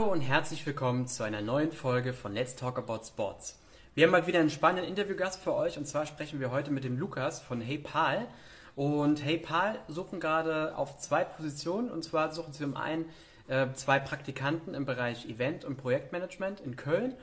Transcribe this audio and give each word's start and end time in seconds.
Hallo 0.00 0.12
und 0.12 0.22
herzlich 0.22 0.64
willkommen 0.64 1.06
zu 1.06 1.24
einer 1.24 1.42
neuen 1.42 1.72
Folge 1.72 2.14
von 2.14 2.32
Let's 2.32 2.56
Talk 2.56 2.78
About 2.78 3.04
Sports. 3.04 3.58
Wir 3.94 4.06
haben 4.06 4.12
mal 4.12 4.26
wieder 4.26 4.40
einen 4.40 4.48
spannenden 4.48 4.88
Interviewgast 4.88 5.42
für 5.42 5.52
euch 5.52 5.76
und 5.76 5.86
zwar 5.86 6.06
sprechen 6.06 6.40
wir 6.40 6.50
heute 6.50 6.70
mit 6.70 6.84
dem 6.84 6.98
Lukas 6.98 7.42
von 7.42 7.60
Hey 7.60 7.76
Pal. 7.76 8.26
Und 8.76 9.22
Hey 9.22 9.36
Pal 9.36 9.78
suchen 9.88 10.18
gerade 10.18 10.74
auf 10.74 10.96
zwei 10.96 11.22
Positionen 11.24 11.90
und 11.90 12.02
zwar 12.02 12.32
suchen 12.32 12.54
sie 12.54 12.60
zum 12.60 12.78
einen 12.78 13.10
äh, 13.48 13.66
zwei 13.74 13.98
Praktikanten 13.98 14.72
im 14.72 14.86
Bereich 14.86 15.28
Event- 15.28 15.66
und 15.66 15.76
Projektmanagement 15.76 16.60
in 16.60 16.76
Köln 16.76 17.14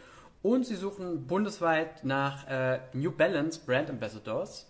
und 0.43 0.63
sie 0.67 0.75
suchen 0.75 1.25
bundesweit 1.25 2.03
nach 2.03 2.47
äh, 2.47 2.79
New 2.93 3.11
Balance 3.11 3.59
Brand 3.65 3.89
Ambassadors. 3.89 4.67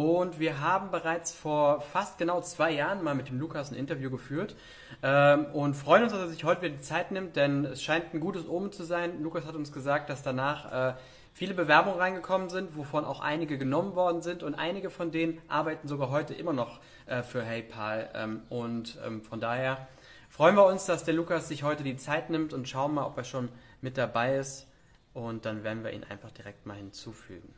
Und 0.00 0.40
wir 0.40 0.62
haben 0.62 0.90
bereits 0.90 1.30
vor 1.30 1.82
fast 1.82 2.16
genau 2.16 2.40
zwei 2.40 2.70
Jahren 2.70 3.04
mal 3.04 3.14
mit 3.14 3.28
dem 3.28 3.38
Lukas 3.38 3.70
ein 3.70 3.74
Interview 3.74 4.08
geführt 4.08 4.56
ähm, 5.02 5.44
und 5.52 5.74
freuen 5.74 6.04
uns, 6.04 6.12
dass 6.12 6.22
er 6.22 6.28
sich 6.28 6.42
heute 6.42 6.62
wieder 6.62 6.74
die 6.74 6.80
Zeit 6.80 7.10
nimmt, 7.10 7.36
denn 7.36 7.66
es 7.66 7.82
scheint 7.82 8.14
ein 8.14 8.20
gutes 8.20 8.48
Omen 8.48 8.72
zu 8.72 8.82
sein. 8.82 9.22
Lukas 9.22 9.44
hat 9.44 9.56
uns 9.56 9.72
gesagt, 9.72 10.08
dass 10.08 10.22
danach 10.22 10.92
äh, 10.92 10.94
viele 11.34 11.52
Bewerbungen 11.52 11.98
reingekommen 11.98 12.48
sind, 12.48 12.78
wovon 12.78 13.04
auch 13.04 13.20
einige 13.20 13.58
genommen 13.58 13.94
worden 13.94 14.22
sind 14.22 14.42
und 14.42 14.54
einige 14.54 14.88
von 14.88 15.10
denen 15.10 15.38
arbeiten 15.48 15.86
sogar 15.86 16.08
heute 16.08 16.32
immer 16.32 16.54
noch 16.54 16.80
äh, 17.04 17.22
für 17.22 17.42
HeyPal. 17.42 18.08
Ähm, 18.14 18.40
und 18.48 18.96
ähm, 19.06 19.20
von 19.20 19.38
daher 19.38 19.86
freuen 20.30 20.56
wir 20.56 20.64
uns, 20.64 20.86
dass 20.86 21.04
der 21.04 21.12
Lukas 21.12 21.48
sich 21.48 21.62
heute 21.62 21.84
die 21.84 21.98
Zeit 21.98 22.30
nimmt 22.30 22.54
und 22.54 22.66
schauen 22.66 22.94
mal, 22.94 23.04
ob 23.04 23.18
er 23.18 23.24
schon 23.24 23.50
mit 23.82 23.98
dabei 23.98 24.36
ist. 24.36 24.66
Und 25.12 25.44
dann 25.44 25.62
werden 25.62 25.84
wir 25.84 25.92
ihn 25.92 26.04
einfach 26.04 26.30
direkt 26.30 26.64
mal 26.64 26.78
hinzufügen. 26.78 27.54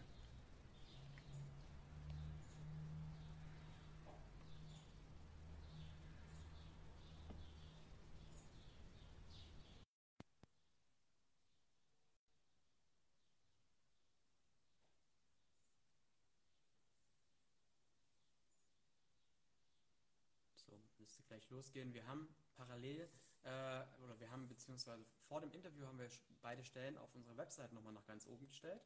müsste 21.03 21.22
gleich 21.33 21.49
losgehen. 21.49 21.95
Wir 21.95 22.07
haben 22.07 22.29
parallel, 22.57 23.09
äh, 23.45 23.83
oder 24.03 24.21
wir 24.21 24.31
haben 24.31 24.47
beziehungsweise 24.49 25.07
vor 25.23 25.41
dem 25.41 25.51
Interview 25.51 25.87
haben 25.87 25.99
wir 25.99 26.11
beide 26.43 26.63
Stellen 26.63 26.99
auf 26.99 27.15
unserer 27.15 27.39
Website 27.39 27.73
nochmal 27.73 27.95
nach 27.95 28.05
ganz 28.05 28.27
oben 28.27 28.47
gestellt. 28.47 28.85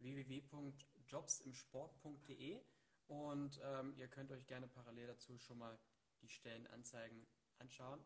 www.jobsimsport.de 0.00 2.60
und 3.06 3.58
ähm, 3.62 3.94
ihr 3.96 4.08
könnt 4.08 4.30
euch 4.30 4.46
gerne 4.46 4.68
parallel 4.68 5.06
dazu 5.06 5.38
schon 5.38 5.56
mal 5.56 5.78
die 6.20 6.28
Stellenanzeigen 6.28 7.26
anschauen. 7.58 8.04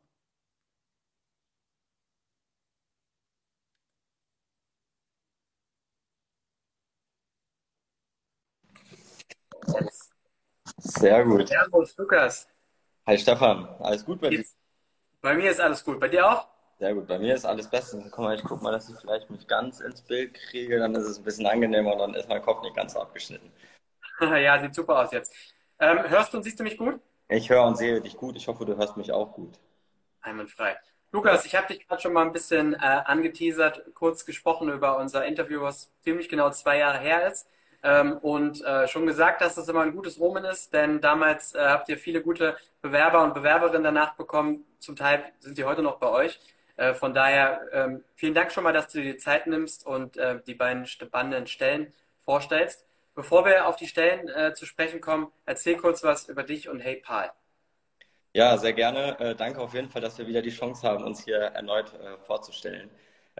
Sehr 10.78 11.24
gut. 11.24 11.48
Servus, 11.48 11.96
Lukas. 11.96 12.46
Hi 13.10 13.18
Stefan, 13.18 13.66
alles 13.80 14.04
gut 14.04 14.20
bei 14.20 14.30
dir? 14.30 14.44
Bei 15.20 15.34
mir 15.34 15.50
ist 15.50 15.60
alles 15.60 15.82
gut. 15.82 15.98
Bei 15.98 16.06
dir 16.08 16.30
auch? 16.30 16.46
Sehr 16.78 16.94
gut, 16.94 17.08
bei 17.08 17.18
mir 17.18 17.34
ist 17.34 17.44
alles 17.44 17.68
bestens. 17.68 18.08
Komm 18.12 18.24
mal, 18.26 18.36
ich 18.36 18.44
guck 18.44 18.62
mal, 18.62 18.70
dass 18.70 18.88
ich 18.88 18.96
vielleicht 19.00 19.30
mich 19.30 19.48
ganz 19.48 19.80
ins 19.80 20.00
Bild 20.02 20.34
kriege, 20.34 20.78
dann 20.78 20.94
ist 20.94 21.06
es 21.08 21.18
ein 21.18 21.24
bisschen 21.24 21.46
angenehmer 21.46 21.94
und 21.94 21.98
dann 21.98 22.14
ist 22.14 22.28
mein 22.28 22.40
Kopf 22.40 22.62
nicht 22.62 22.76
ganz 22.76 22.92
so 22.92 23.00
abgeschnitten. 23.00 23.50
ja, 24.20 24.60
sieht 24.60 24.74
super 24.74 25.00
aus 25.00 25.12
jetzt. 25.12 25.34
Ähm, 25.80 25.98
hörst 26.08 26.32
du 26.32 26.36
und 26.38 26.44
siehst 26.44 26.60
du 26.60 26.64
mich 26.64 26.76
gut? 26.78 27.00
Ich 27.28 27.48
höre 27.48 27.64
und 27.64 27.76
sehe 27.78 28.02
dich 28.02 28.18
gut. 28.18 28.36
Ich 28.36 28.46
hoffe, 28.46 28.66
du 28.66 28.76
hörst 28.76 28.98
mich 28.98 29.10
auch 29.10 29.32
gut. 29.32 29.58
Einwandfrei. 30.20 30.76
Lukas, 31.12 31.44
ich 31.44 31.54
habe 31.56 31.66
dich 31.66 31.86
gerade 31.86 32.00
schon 32.00 32.12
mal 32.12 32.24
ein 32.24 32.32
bisschen 32.32 32.74
äh, 32.74 32.78
angeteasert, 32.78 33.94
kurz 33.94 34.24
gesprochen 34.24 34.68
über 34.70 34.96
unser 34.98 35.24
Interview, 35.24 35.62
was 35.62 35.92
ziemlich 36.02 36.28
genau 36.28 36.50
zwei 36.50 36.78
Jahre 36.78 36.98
her 36.98 37.26
ist. 37.26 37.48
Ähm, 37.82 38.18
und 38.18 38.62
äh, 38.64 38.86
schon 38.88 39.06
gesagt, 39.06 39.40
dass 39.40 39.54
das 39.54 39.68
immer 39.68 39.80
ein 39.82 39.94
gutes 39.94 40.20
Omen 40.20 40.44
ist, 40.44 40.72
denn 40.72 41.00
damals 41.00 41.54
äh, 41.54 41.60
habt 41.60 41.88
ihr 41.88 41.96
viele 41.96 42.20
gute 42.20 42.56
Bewerber 42.82 43.24
und 43.24 43.32
Bewerberinnen 43.34 43.82
danach 43.82 44.14
bekommen. 44.14 44.64
Zum 44.78 44.96
Teil 44.96 45.24
sind 45.38 45.56
die 45.56 45.64
heute 45.64 45.82
noch 45.82 45.98
bei 45.98 46.08
euch. 46.08 46.38
Äh, 46.76 46.94
von 46.94 47.14
daher 47.14 47.60
ähm, 47.72 48.04
vielen 48.16 48.34
Dank 48.34 48.52
schon 48.52 48.64
mal, 48.64 48.72
dass 48.72 48.88
du 48.88 49.02
dir 49.02 49.12
die 49.14 49.18
Zeit 49.18 49.46
nimmst 49.46 49.86
und 49.86 50.16
äh, 50.18 50.40
die 50.46 50.54
beiden 50.54 50.86
spannenden 50.86 51.46
Stellen 51.46 51.92
vorstellst. 52.18 52.86
Bevor 53.14 53.44
wir 53.44 53.66
auf 53.66 53.76
die 53.76 53.86
Stellen 53.86 54.28
äh, 54.28 54.54
zu 54.54 54.66
sprechen 54.66 55.00
kommen, 55.00 55.32
erzähl 55.46 55.76
kurz 55.76 56.02
was 56.02 56.28
über 56.28 56.42
dich 56.42 56.68
und 56.68 56.80
Hey 56.80 56.96
Pal. 56.96 57.32
Ja, 58.32 58.56
sehr 58.58 58.74
gerne. 58.74 59.18
Äh, 59.20 59.34
danke 59.34 59.60
auf 59.60 59.74
jeden 59.74 59.88
Fall, 59.88 60.02
dass 60.02 60.18
wir 60.18 60.26
wieder 60.26 60.42
die 60.42 60.50
Chance 60.50 60.86
haben, 60.86 61.02
uns 61.02 61.24
hier 61.24 61.38
erneut 61.38 61.92
vorzustellen. 62.26 62.90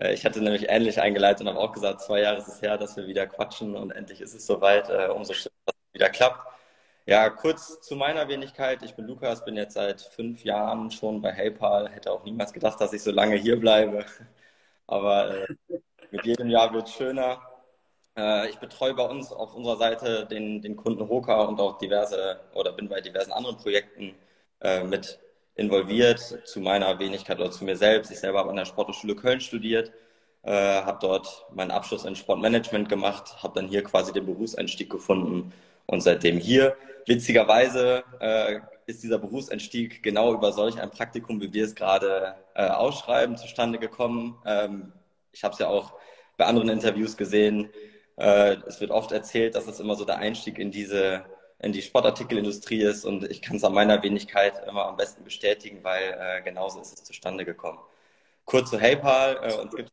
Äh, 0.01 0.15
ich 0.15 0.25
hatte 0.25 0.43
nämlich 0.43 0.69
ähnlich 0.69 1.01
eingeleitet 1.01 1.43
und 1.43 1.49
habe 1.49 1.61
auch 1.61 1.73
gesagt, 1.73 2.01
zwei 2.03 2.21
Jahre 2.23 2.39
ist 2.39 2.49
es 2.49 2.63
her, 2.63 2.79
dass 2.79 2.97
wir 2.97 3.07
wieder 3.07 3.27
quatschen 3.27 3.77
und 3.77 3.91
endlich 3.93 4.21
ist 4.21 4.35
es 4.35 4.47
soweit. 4.47 4.89
Äh, 4.91 5.09
umso 5.09 5.33
schöner, 5.35 5.55
dass 5.67 5.77
es 5.77 5.95
wieder 5.95 6.11
klappt. 6.11 6.47
Ja, 7.07 7.29
kurz 7.31 7.81
zu 7.81 7.97
meiner 7.97 8.29
Wenigkeit. 8.29 8.83
Ich 8.83 8.95
bin 8.95 9.07
Lukas, 9.07 9.45
bin 9.45 9.57
jetzt 9.57 9.75
seit 9.75 10.01
fünf 10.03 10.45
Jahren 10.45 10.91
schon 10.91 11.21
bei 11.23 11.33
HeyPal. 11.33 11.89
Hätte 11.91 12.13
auch 12.13 12.25
niemals 12.25 12.53
gedacht, 12.53 12.81
dass 12.81 12.93
ich 12.93 13.03
so 13.03 13.11
lange 13.11 13.37
hier 13.37 13.59
bleibe. 13.59 14.05
Aber 14.87 15.35
äh, 15.35 15.47
mit 16.11 16.25
jedem 16.27 16.49
Jahr 16.51 16.73
wird 16.75 16.89
es 16.89 16.95
schöner. 16.95 17.41
Äh, 18.17 18.51
ich 18.51 18.59
betreue 18.59 18.95
bei 18.95 19.05
uns 19.05 19.33
auf 19.33 19.55
unserer 19.55 19.77
Seite 19.77 20.27
den, 20.27 20.63
den 20.63 20.77
Kunden 20.77 21.09
Hoka 21.09 21.43
und 21.45 21.61
auch 21.61 21.79
diverse 21.79 22.41
oder 22.55 22.73
bin 22.73 22.89
bei 22.89 23.01
diversen 23.01 23.33
anderen 23.33 23.57
Projekten 23.59 24.15
äh, 24.61 24.85
mit 24.85 25.19
involviert 25.61 26.41
zu 26.45 26.59
meiner 26.59 26.99
Wenigkeit 26.99 27.39
oder 27.39 27.51
zu 27.51 27.65
mir 27.65 27.77
selbst. 27.77 28.11
Ich 28.11 28.19
selber 28.19 28.39
habe 28.39 28.51
an 28.51 28.57
der 28.57 28.65
Sporthochschule 28.65 29.15
Köln 29.15 29.41
studiert, 29.41 29.93
äh, 30.43 30.53
habe 30.53 30.99
dort 31.03 31.45
meinen 31.53 31.71
Abschluss 31.71 32.07
in 32.07 32.17
Sportmanagement 32.17 32.89
gemacht, 32.89 33.43
habe 33.43 33.61
dann 33.61 33.69
hier 33.69 33.85
quasi 33.85 34.13
den 34.13 34.25
Berufseinstieg 34.25 34.89
gefunden 34.89 35.53
und 35.87 36.01
seitdem 36.01 36.39
hier. 36.39 36.77
Witzigerweise 37.07 38.05
äh, 38.21 38.61
ist 38.87 39.03
dieser 39.03 39.19
Berufseinstieg 39.19 40.03
genau 40.03 40.33
über 40.33 40.53
solch 40.53 40.81
ein 40.81 40.91
Praktikum, 40.91 41.41
wie 41.43 41.53
wir 41.53 41.65
es 41.67 41.75
gerade 41.75 42.37
äh, 42.55 42.67
ausschreiben, 42.67 43.37
zustande 43.37 43.79
gekommen. 43.79 44.39
Ähm, 44.47 44.93
ich 45.33 45.45
habe 45.45 45.53
es 45.53 45.59
ja 45.59 45.69
auch 45.69 45.93
bei 46.39 46.47
anderen 46.47 46.71
Interviews 46.71 47.19
gesehen. 47.19 47.69
Äh, 48.17 48.57
es 48.67 48.81
wird 48.81 48.93
oft 48.93 49.13
erzählt, 49.13 49.55
dass 49.55 49.67
es 49.67 49.79
immer 49.79 49.95
so 49.95 50.07
der 50.07 50.19
Einstieg 50.19 50.59
in 50.59 50.71
diese 50.71 51.25
die 51.63 51.83
Sportartikelindustrie 51.83 52.83
ist 52.83 53.05
und 53.05 53.25
ich 53.31 53.43
kann 53.43 53.57
es 53.57 53.65
an 53.65 53.75
meiner 53.75 54.03
Wenigkeit 54.03 54.67
immer 54.67 54.87
am 54.87 54.97
besten 54.97 55.25
bestätigen, 55.25 55.85
weil 55.85 56.17
äh, 56.19 56.43
genauso 56.43 56.81
ist 56.81 56.95
es 56.95 57.05
zustande 57.05 57.45
gekommen. 57.45 57.79
Kurz 58.47 58.71
zu 58.71 58.79
HeyPal, 58.79 59.39
äh, 59.43 59.55
uns 59.55 59.77
gibt 59.77 59.91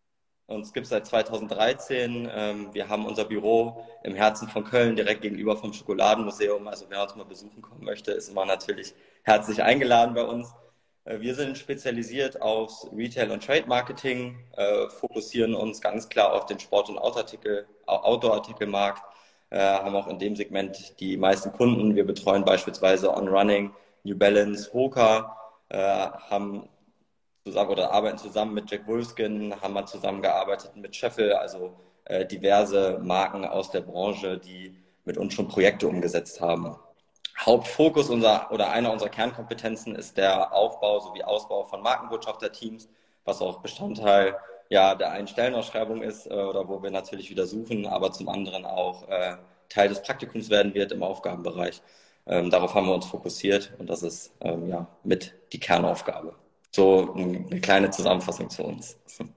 gibt 0.74 0.88
seit 0.88 1.06
2013. 1.06 2.30
Ähm, 2.34 2.74
wir 2.74 2.88
haben 2.88 3.06
unser 3.06 3.26
Büro 3.26 3.86
im 4.04 4.16
Herzen 4.16 4.48
von 4.48 4.64
Köln, 4.64 4.96
direkt 4.96 5.22
gegenüber 5.22 5.58
vom 5.58 5.74
Schokoladenmuseum. 5.74 6.70
Also 6.70 6.86
wer 6.88 7.04
uns 7.04 7.16
mal 7.16 7.26
besuchen 7.26 7.62
kommen 7.62 7.84
möchte, 7.84 8.12
ist 8.12 8.30
immer 8.30 8.46
natürlich 8.46 8.94
herzlich 9.24 9.62
eingeladen 9.62 10.16
bei 10.16 10.24
uns. 10.24 10.54
Äh, 11.04 11.20
wir 11.20 11.36
sind 11.36 11.58
spezialisiert 11.58 12.42
auf 12.42 12.88
Retail 12.96 13.32
und 13.32 13.46
Trade 13.46 13.68
Marketing, 13.68 14.40
äh, 14.56 14.88
fokussieren 14.88 15.54
uns 15.54 15.82
ganz 15.82 16.08
klar 16.08 16.32
auf 16.34 16.46
den 16.46 16.60
Sport- 16.60 16.90
und 16.90 16.98
Outdoor-Artikelmarkt 16.98 19.02
äh, 19.50 19.60
haben 19.60 19.96
auch 19.96 20.08
in 20.08 20.20
dem 20.20 20.36
Segment 20.36 21.00
die 21.00 21.18
meisten 21.18 21.52
Kunden. 21.54 21.96
Wir 21.96 22.06
betreuen 22.06 22.44
beispielsweise 22.46 23.16
On 23.16 23.28
Running, 23.28 23.74
New 24.04 24.18
Balance, 24.18 24.72
Hoka, 24.74 25.38
äh, 25.70 25.78
haben 25.78 26.68
zusammen 27.46 27.70
oder 27.72 27.92
arbeiten 27.92 28.18
zusammen 28.18 28.54
mit 28.54 28.70
Jack 28.70 28.88
Wolfskin, 28.88 29.54
haben 29.62 29.74
mal 29.74 29.86
zusammengearbeitet 29.86 30.76
mit 30.76 30.96
Scheffel, 30.96 31.34
also 31.34 31.74
äh, 32.06 32.26
diverse 32.26 33.00
Marken 33.02 33.46
aus 33.46 33.72
der 33.72 33.82
Branche, 33.82 34.38
die 34.38 34.76
mit 35.06 35.18
uns 35.18 35.34
schon 35.34 35.48
Projekte 35.48 35.88
umgesetzt 35.88 36.42
haben. 36.42 36.76
Hauptfokus 37.40 38.10
unser 38.10 38.52
oder 38.52 38.72
einer 38.72 38.92
unserer 38.92 39.10
Kernkompetenzen 39.10 39.96
ist 39.96 40.18
der 40.18 40.54
Aufbau 40.54 41.00
sowie 41.00 41.24
Ausbau 41.24 41.64
von 41.64 41.82
Markenbotschafterteams, 41.82 42.90
was 43.24 43.42
auch 43.42 43.62
Bestandteil 43.62 44.36
ja, 44.70 44.96
der 44.96 45.12
einen 45.12 45.28
Stellenausschreibung 45.28 46.02
ist 46.02 46.28
äh, 46.28 46.34
oder 46.34 46.68
wo 46.68 46.82
wir 46.82 46.92
natürlich 46.92 47.30
wieder 47.30 47.46
suchen, 47.46 47.86
aber 47.86 48.12
zum 48.12 48.30
anderen 48.30 48.66
auch 48.66 49.08
äh, 49.10 49.38
Teil 49.70 49.90
des 49.90 50.02
Praktikums 50.02 50.50
werden 50.50 50.74
wird 50.74 50.92
im 50.92 51.04
Aufgabenbereich. 51.04 51.82
Ähm, 52.26 52.50
darauf 52.50 52.74
haben 52.74 52.88
wir 52.88 52.96
uns 52.96 53.06
fokussiert 53.06 53.74
und 53.78 53.90
das 53.90 54.04
ist 54.04 54.34
ähm, 54.42 54.68
ja 54.68 54.88
mit 55.04 55.34
die 55.54 55.60
Kernaufgabe. 55.60 56.36
So 56.72 57.14
eine 57.14 57.62
kleine 57.62 57.90
Zusammenfassung 57.90 58.50
zu 58.50 58.64
uns. 58.64 58.98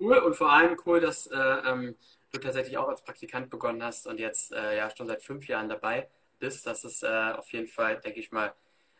Cool 0.00 0.18
und 0.18 0.36
vor 0.36 0.52
allem 0.52 0.76
cool, 0.86 1.00
dass 1.00 1.26
äh, 1.26 1.36
ähm, 1.36 1.96
du 2.30 2.38
tatsächlich 2.38 2.78
auch 2.78 2.86
als 2.86 3.02
Praktikant 3.02 3.50
begonnen 3.50 3.82
hast 3.82 4.06
und 4.06 4.20
jetzt 4.20 4.52
äh, 4.52 4.76
ja 4.76 4.88
schon 4.96 5.08
seit 5.08 5.24
fünf 5.24 5.48
Jahren 5.48 5.68
dabei 5.68 6.08
bist. 6.38 6.66
Das 6.68 6.84
ist 6.84 7.02
äh, 7.02 7.32
auf 7.36 7.52
jeden 7.52 7.66
Fall, 7.66 7.98
denke 7.98 8.20
ich 8.20 8.30
mal, 8.30 8.52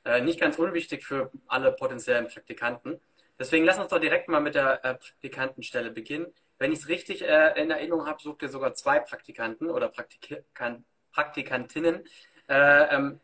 äh, 0.05 0.21
nicht 0.21 0.41
ganz 0.41 0.59
unwichtig 0.59 1.05
für 1.05 1.31
alle 1.47 1.71
potenziellen 1.71 2.27
Praktikanten. 2.27 3.00
Deswegen 3.38 3.64
lass 3.64 3.79
uns 3.79 3.88
doch 3.88 4.00
direkt 4.00 4.29
mal 4.29 4.40
mit 4.40 4.55
der 4.55 4.85
äh, 4.85 4.94
Praktikantenstelle 4.94 5.90
beginnen. 5.90 6.26
Wenn 6.58 6.73
ich 6.73 6.81
es 6.81 6.88
richtig 6.88 7.23
äh, 7.23 7.61
in 7.61 7.70
Erinnerung 7.70 8.06
habe, 8.06 8.20
sucht 8.20 8.43
ihr 8.43 8.49
sogar 8.49 8.75
zwei 8.75 8.99
Praktikanten 8.99 9.70
oder 9.70 9.88
Praktikan 9.88 10.85
Praktikantinnen. 11.12 12.05
Äh, 12.49 12.94
ähm, 12.94 13.20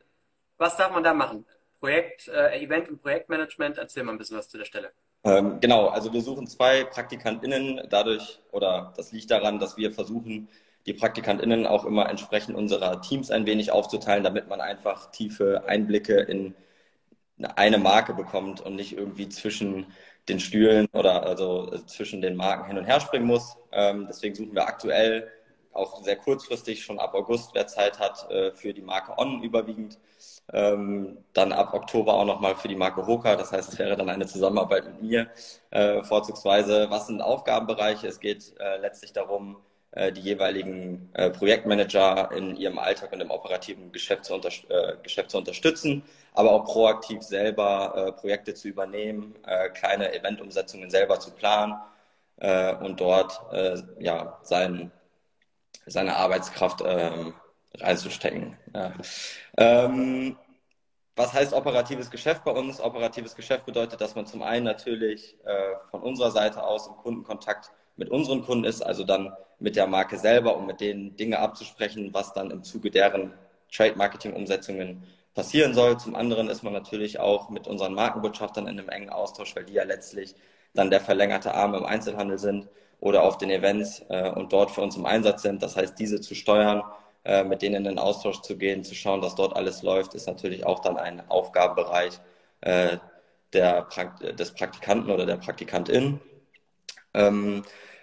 was 0.57 0.77
darf 0.77 0.93
man 0.93 1.03
da 1.03 1.15
machen? 1.15 1.45
Projekt, 1.81 2.29
äh, 2.29 2.61
Event- 2.61 2.89
und 2.89 3.03
Projektmanagement, 3.03 3.79
erzähl 3.79 4.05
mal 4.05 4.13
ein 4.13 4.19
bisschen 4.19 4.39
was 4.39 4.49
zu 4.49 4.57
der 4.57 4.65
Stelle. 4.65 4.93
Ähm, 5.25 5.59
genau, 5.61 5.89
also 5.89 6.13
wir 6.13 6.21
suchen 6.23 6.47
zwei 6.47 6.85
PraktikantInnen 6.85 7.87
dadurch, 7.91 8.41
oder 8.53 8.93
das 8.97 9.13
liegt 9.13 9.31
daran, 9.31 9.59
dass 9.59 9.77
wir 9.77 9.91
versuchen, 9.91 10.49
die 10.87 10.93
PraktikantInnen 10.93 11.67
auch 11.67 11.85
immer 11.85 12.09
entsprechend 12.09 12.57
unserer 12.57 13.01
Teams 13.01 13.31
ein 13.31 13.47
wenig 13.47 13.71
aufzuteilen, 13.71 14.23
damit 14.23 14.49
man 14.49 14.61
einfach 14.61 15.11
tiefe 15.11 15.65
Einblicke 15.67 16.21
in 16.21 16.55
eine 17.57 17.79
Marke 17.79 18.15
bekommt 18.15 18.61
und 18.61 18.77
nicht 18.77 18.97
irgendwie 18.97 19.29
zwischen 19.29 19.87
den 20.29 20.41
Stühlen 20.41 20.87
oder 20.93 21.25
also 21.25 21.79
zwischen 21.87 22.23
den 22.23 22.37
Marken 22.37 22.67
hin 22.67 22.79
und 22.79 22.85
her 22.85 23.01
springen 23.01 23.27
muss. 23.27 23.57
Ähm, 23.73 24.07
deswegen 24.09 24.35
suchen 24.35 24.55
wir 24.55 24.67
aktuell 24.67 25.31
auch 25.73 26.03
sehr 26.03 26.17
kurzfristig 26.17 26.85
schon 26.85 26.99
ab 26.99 27.15
August, 27.15 27.51
wer 27.55 27.67
Zeit 27.67 27.99
hat, 27.99 28.31
äh, 28.31 28.53
für 28.53 28.73
die 28.73 28.83
Marke 28.83 29.19
On 29.19 29.43
überwiegend. 29.43 29.99
Ähm, 30.53 31.19
dann 31.33 31.53
ab 31.53 31.75
Oktober 31.75 32.15
auch 32.15 32.25
nochmal 32.25 32.55
für 32.55 32.69
die 32.69 32.77
Marke 32.77 33.07
Hoka. 33.07 33.37
Das 33.37 33.53
heißt, 33.53 33.73
es 33.73 33.79
wäre 33.79 33.97
dann 33.97 34.09
eine 34.09 34.27
Zusammenarbeit 34.27 34.85
mit 34.85 35.03
mir 35.03 35.31
äh, 35.71 36.03
vorzugsweise. 36.03 36.87
Was 36.91 37.07
sind 37.09 37.21
Aufgabenbereiche? 37.21 38.07
Es 38.07 38.21
geht 38.21 38.55
äh, 38.59 38.79
letztlich 38.79 39.13
darum, 39.13 39.57
äh, 39.57 39.74
die 40.13 40.21
jeweiligen 40.21 41.11
äh, 41.15 41.31
Projektmanager 41.31 42.33
in 42.33 42.57
ihrem 42.57 42.79
Alltag 42.79 43.13
und 43.13 43.21
im 43.21 43.31
operativen 43.31 43.93
Geschäft 43.93 44.25
zu, 44.25 44.35
äh, 44.35 44.97
Geschäft 45.03 45.31
zu 45.31 45.39
unterstützen, 45.39 46.03
aber 46.33 46.51
auch 46.53 46.65
proaktiv 46.65 47.23
selber 47.23 48.17
Projekte 48.19 48.55
zu 48.55 48.67
übernehmen, 48.67 49.37
kleine 49.75 50.13
Eventumsetzungen 50.13 50.91
selber 50.91 51.21
zu 51.21 51.31
planen 51.31 51.75
und 52.81 53.01
dort 53.01 53.41
ja, 54.01 54.41
sein, 54.43 54.91
seine 55.87 56.17
Arbeitskraft 56.17 56.83
ähm, 56.85 57.35
reinzustecken. 57.79 58.57
Ähm, 59.57 60.37
was 61.17 61.33
heißt 61.33 61.53
operatives 61.53 62.11
Geschäft 62.11 62.43
bei 62.43 62.51
uns? 62.51 62.81
Operatives 62.81 63.37
Geschäft 63.37 63.67
bedeutet, 63.67 64.01
dass 64.01 64.17
man 64.17 64.27
zum 64.27 64.43
einen 64.43 64.65
natürlich 64.65 65.37
äh, 65.45 65.77
von 65.91 66.03
unserer 66.03 66.33
Seite 66.33 66.65
aus 66.65 66.89
im 66.89 66.97
Kundenkontakt 66.97 67.71
mit 67.97 68.11
unseren 68.11 68.43
Kunden 68.43 68.65
ist, 68.65 68.83
also 68.83 69.05
dann 69.05 69.33
mit 69.59 69.77
der 69.77 69.87
Marke 69.87 70.19
selber, 70.19 70.57
um 70.57 70.67
mit 70.67 70.81
denen 70.81 71.17
Dinge 71.17 71.39
abzusprechen, 71.39 72.11
was 72.13 72.33
dann 72.33 72.51
im 72.51 72.63
Zuge 72.63 72.91
deren 72.91 73.33
Trade-Marketing-Umsetzungen 73.73 75.05
passieren 75.35 75.75
soll. 75.75 75.99
Zum 75.99 76.15
anderen 76.15 76.49
ist 76.49 76.63
man 76.63 76.73
natürlich 76.73 77.19
auch 77.21 77.51
mit 77.51 77.67
unseren 77.67 77.95
Markenbotschaftern 77.95 78.67
in 78.67 78.79
einem 78.79 78.89
engen 78.89 79.11
Austausch, 79.11 79.55
weil 79.57 79.65
die 79.65 79.75
ja 79.75 79.85
letztlich 79.85 80.35
dann 80.75 80.91
der 80.91 81.01
verlängerte 81.01 81.55
Arm 81.55 81.75
im 81.75 81.85
Einzelhandel 81.85 82.39
sind 82.39 82.69
oder 83.01 83.23
auf 83.23 83.39
den 83.39 83.51
Events 83.51 84.03
äh, 84.09 84.31
und 84.31 84.53
dort 84.53 84.71
für 84.71 84.81
uns 84.81 84.97
im 84.97 85.07
Einsatz 85.07 85.43
sind. 85.43 85.63
Das 85.63 85.77
heißt, 85.77 85.99
diese 85.99 86.21
zu 86.21 86.35
steuern, 86.35 86.83
äh, 87.25 87.45
mit 87.45 87.63
denen 87.63 87.77
in 87.77 87.85
den 87.85 87.99
Austausch 87.99 88.41
zu 88.43 88.57
gehen, 88.57 88.85
zu 88.85 88.95
schauen, 88.95 89.21
dass 89.21 89.35
dort 89.35 89.57
alles 89.57 89.83
läuft, 89.83 90.15
ist 90.15 90.27
natürlich 90.27 90.67
auch 90.67 90.81
dann 90.81 90.97
ein 90.97 91.23
Aufgabenbereich 91.29 92.21
äh, 92.61 92.99
der, 93.53 93.87
des 94.39 94.53
Praktikanten 94.53 95.11
oder 95.11 95.27
der 95.27 95.37
Praktikantin. 95.37 96.21
Ähm, 97.15 97.63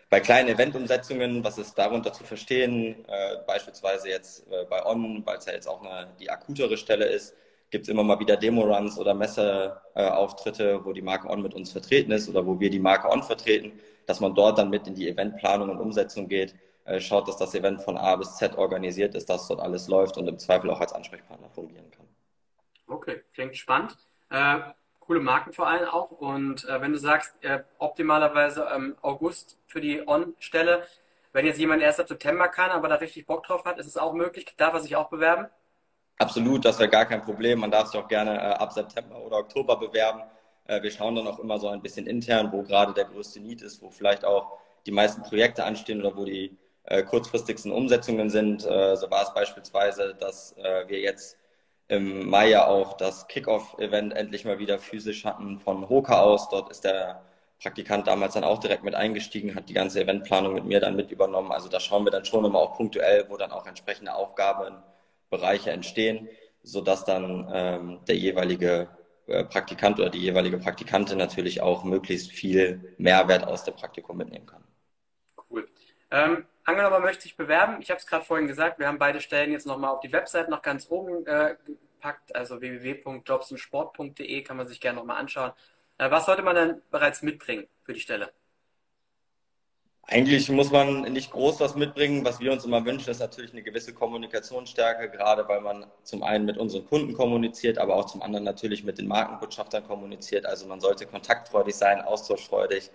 bei 0.10 0.20
kleinen 0.20 0.50
Eventumsetzungen, 0.50 1.44
was 1.44 1.58
ist 1.58 1.76
darunter 1.78 2.12
zu 2.12 2.24
verstehen? 2.24 3.06
Äh, 3.08 3.38
beispielsweise 3.48 4.10
jetzt 4.10 4.46
äh, 4.52 4.66
bei 4.70 4.86
On, 4.86 5.26
weil 5.26 5.38
es 5.38 5.46
ja 5.46 5.54
jetzt 5.54 5.68
auch 5.68 5.82
eine, 5.82 6.12
die 6.20 6.30
akutere 6.30 6.78
Stelle 6.78 7.06
ist, 7.06 7.34
gibt 7.70 7.84
es 7.84 7.90
immer 7.90 8.04
mal 8.04 8.20
wieder 8.20 8.36
Demo-Runs 8.36 8.98
oder 9.00 9.14
Messeauftritte, 9.14 10.72
äh, 10.72 10.86
wo 10.86 10.92
die 10.92 11.02
Marke 11.02 11.30
On 11.30 11.42
mit 11.42 11.54
uns 11.54 11.72
vertreten 11.72 12.12
ist 12.12 12.28
oder 12.28 12.46
wo 12.46 12.60
wir 12.60 12.70
die 12.70 12.80
Marke 12.80 13.10
On 13.10 13.24
vertreten, 13.24 13.80
dass 14.06 14.20
man 14.20 14.36
dort 14.36 14.58
dann 14.58 14.70
mit 14.70 14.86
in 14.88 14.96
die 14.96 15.08
Eventplanung 15.08 15.70
und 15.70 15.80
Umsetzung 15.80 16.28
geht, 16.28 16.56
äh, 16.84 17.00
schaut, 17.00 17.28
dass 17.30 17.38
das 17.38 17.56
Event 17.56 17.82
von 17.82 17.98
A 17.98 18.18
bis 18.18 18.36
Z 18.36 18.58
organisiert 18.58 19.16
ist, 19.16 19.30
dass 19.30 19.48
dort 19.48 19.62
alles 19.62 19.88
läuft 19.88 20.18
und 20.18 20.28
im 20.28 20.38
Zweifel 20.38 20.70
auch 20.70 20.82
als 20.82 20.92
Ansprechpartner 20.92 21.50
fungieren 21.50 21.90
kann. 21.90 22.08
Okay, 22.88 23.22
klingt 23.34 23.56
spannend. 23.56 23.98
Coole 25.02 25.20
Marken 25.20 25.52
vor 25.52 25.68
allem 25.68 25.90
auch. 25.90 26.12
Und 26.12 26.64
äh, 26.70 26.80
wenn 26.80 26.94
du 26.94 26.98
sagst, 26.98 27.34
äh, 27.44 27.64
optimalerweise 27.80 28.68
ähm, 28.74 28.96
August 29.02 29.60
für 29.68 29.82
die 29.82 30.08
On-Stelle, 30.08 30.88
wenn 31.34 31.46
jetzt 31.46 31.60
jemand 31.60 31.82
erst 31.82 32.00
ab 32.00 32.08
September 32.08 32.48
kann, 32.48 32.72
aber 32.72 32.88
da 32.88 32.96
richtig 32.96 33.26
Bock 33.26 33.44
drauf 33.44 33.66
hat, 33.66 33.78
ist 33.78 33.88
es 33.88 33.98
auch 33.98 34.14
möglich? 34.14 34.46
Darf 34.58 34.74
er 34.74 34.80
sich 34.80 34.96
auch 34.96 35.10
bewerben? 35.10 35.48
Absolut, 36.18 36.64
das 36.64 36.78
wäre 36.78 36.90
gar 36.90 37.06
kein 37.06 37.22
Problem. 37.22 37.60
Man 37.60 37.72
darf 37.72 37.88
sich 37.88 38.00
auch 38.00 38.08
gerne 38.08 38.36
äh, 38.36 38.54
ab 38.54 38.72
September 38.72 39.18
oder 39.18 39.38
Oktober 39.38 39.76
bewerben. 39.78 40.22
Äh, 40.66 40.82
wir 40.84 40.92
schauen 40.92 41.16
dann 41.16 41.28
auch 41.28 41.40
immer 41.40 41.58
so 41.58 41.68
ein 41.70 41.82
bisschen 41.82 42.06
intern, 42.06 42.52
wo 42.52 42.62
gerade 42.62 42.94
der 42.94 43.06
größte 43.06 43.40
Need 43.40 43.64
ist, 43.64 43.82
wo 43.82 43.90
vielleicht 43.90 44.24
auch 44.24 44.60
die 44.86 44.92
meisten 44.92 45.24
Projekte 45.24 45.64
anstehen 45.64 46.00
oder 46.00 46.16
wo 46.16 46.26
die 46.26 46.58
äh, 46.84 47.04
kurzfristigsten 47.04 47.72
Umsetzungen 47.72 48.30
sind. 48.30 48.66
Äh, 48.66 48.96
so 48.98 49.10
war 49.10 49.24
es 49.24 49.34
beispielsweise, 49.34 50.16
dass 50.16 50.56
wir 50.88 51.00
jetzt 51.00 51.38
im 51.92 52.30
Mai 52.30 52.50
ja 52.50 52.68
auch 52.68 52.94
das 52.94 53.28
Kickoff-Event 53.28 54.14
endlich 54.14 54.46
mal 54.46 54.60
wieder 54.60 54.80
physisch 54.80 55.26
hatten 55.26 55.60
von 55.60 55.90
Hoka 55.90 56.22
aus. 56.22 56.48
Dort 56.48 56.72
ist 56.72 56.86
der 56.86 57.22
Praktikant 57.62 58.08
damals 58.08 58.34
dann 58.34 58.46
auch 58.46 58.60
direkt 58.60 58.86
mit 58.86 58.96
eingestiegen, 58.96 59.56
hat 59.56 59.68
die 59.68 59.74
ganze 59.74 60.00
Eventplanung 60.02 60.54
mit 60.54 60.64
mir 60.64 60.80
dann 60.80 60.96
mit 60.96 61.12
übernommen. 61.12 61.52
Also 61.52 61.68
da 61.68 61.82
schauen 61.82 62.06
wir 62.06 62.12
dann 62.12 62.24
schon 62.24 62.46
immer 62.46 62.60
auch 62.60 62.78
punktuell, 62.78 63.26
wo 63.28 63.36
dann 63.36 63.52
auch 63.52 63.68
entsprechende 63.68 64.16
Aufgabenbereiche 64.16 65.72
entstehen, 65.72 66.30
sodass 66.64 67.04
dann 67.04 67.52
ähm, 67.54 68.00
der 68.08 68.16
jeweilige 68.16 68.88
äh, 69.28 69.44
Praktikant 69.44 70.00
oder 70.00 70.10
die 70.10 70.22
jeweilige 70.22 70.60
Praktikantin 70.60 71.18
natürlich 71.18 71.62
auch 71.62 71.84
möglichst 71.84 72.32
viel 72.32 72.96
Mehrwert 73.00 73.46
aus 73.46 73.66
dem 73.66 73.76
Praktikum 73.76 74.16
mitnehmen 74.16 74.46
kann. 74.46 74.64
Ähm, 76.12 76.46
angenommen, 76.66 77.02
möchte 77.02 77.24
sich 77.24 77.38
bewerben. 77.38 77.82
Ich 77.82 77.90
habe 77.90 78.00
es 78.00 78.06
gerade 78.06 78.26
vorhin 78.26 78.48
gesagt, 78.48 78.80
wir 78.80 78.88
haben 78.88 79.00
beide 79.00 79.22
Stellen 79.22 79.52
jetzt 79.52 79.66
nochmal 79.66 79.92
auf 79.92 80.02
die 80.02 80.12
Website 80.12 80.50
noch 80.50 80.62
ganz 80.62 80.88
oben 80.90 81.26
äh, 81.26 81.56
gepackt, 81.66 82.36
also 82.36 82.60
www.jobsundsport.de 82.60 84.42
kann 84.44 84.58
man 84.58 84.68
sich 84.68 84.82
gerne 84.82 85.00
nochmal 85.00 85.18
anschauen. 85.18 85.52
Äh, 85.98 86.12
was 86.12 86.26
sollte 86.26 86.42
man 86.42 86.56
denn 86.56 86.82
bereits 86.92 87.22
mitbringen 87.22 87.68
für 87.84 87.94
die 87.94 88.00
Stelle? 88.00 88.32
Eigentlich 90.04 90.50
muss 90.50 90.72
man 90.72 91.04
nicht 91.04 91.32
groß 91.32 91.60
was 91.62 91.76
mitbringen. 91.76 92.26
Was 92.26 92.40
wir 92.42 92.52
uns 92.52 92.66
immer 92.66 92.84
wünschen, 92.84 93.10
ist 93.12 93.20
natürlich 93.20 93.54
eine 93.54 93.62
gewisse 93.62 93.94
Kommunikationsstärke, 93.94 95.10
gerade 95.10 95.48
weil 95.48 95.62
man 95.62 95.86
zum 96.04 96.24
einen 96.24 96.44
mit 96.44 96.58
unseren 96.58 96.86
Kunden 96.86 97.14
kommuniziert, 97.14 97.78
aber 97.78 97.96
auch 97.96 98.06
zum 98.06 98.22
anderen 98.22 98.44
natürlich 98.44 98.84
mit 98.84 98.98
den 98.98 99.08
Markenbotschaftern 99.08 99.86
kommuniziert. 99.86 100.46
Also 100.46 100.66
man 100.66 100.82
sollte 100.82 101.06
kontaktfreudig 101.06 101.76
sein, 101.76 102.02
austauschfreudig 102.02 102.90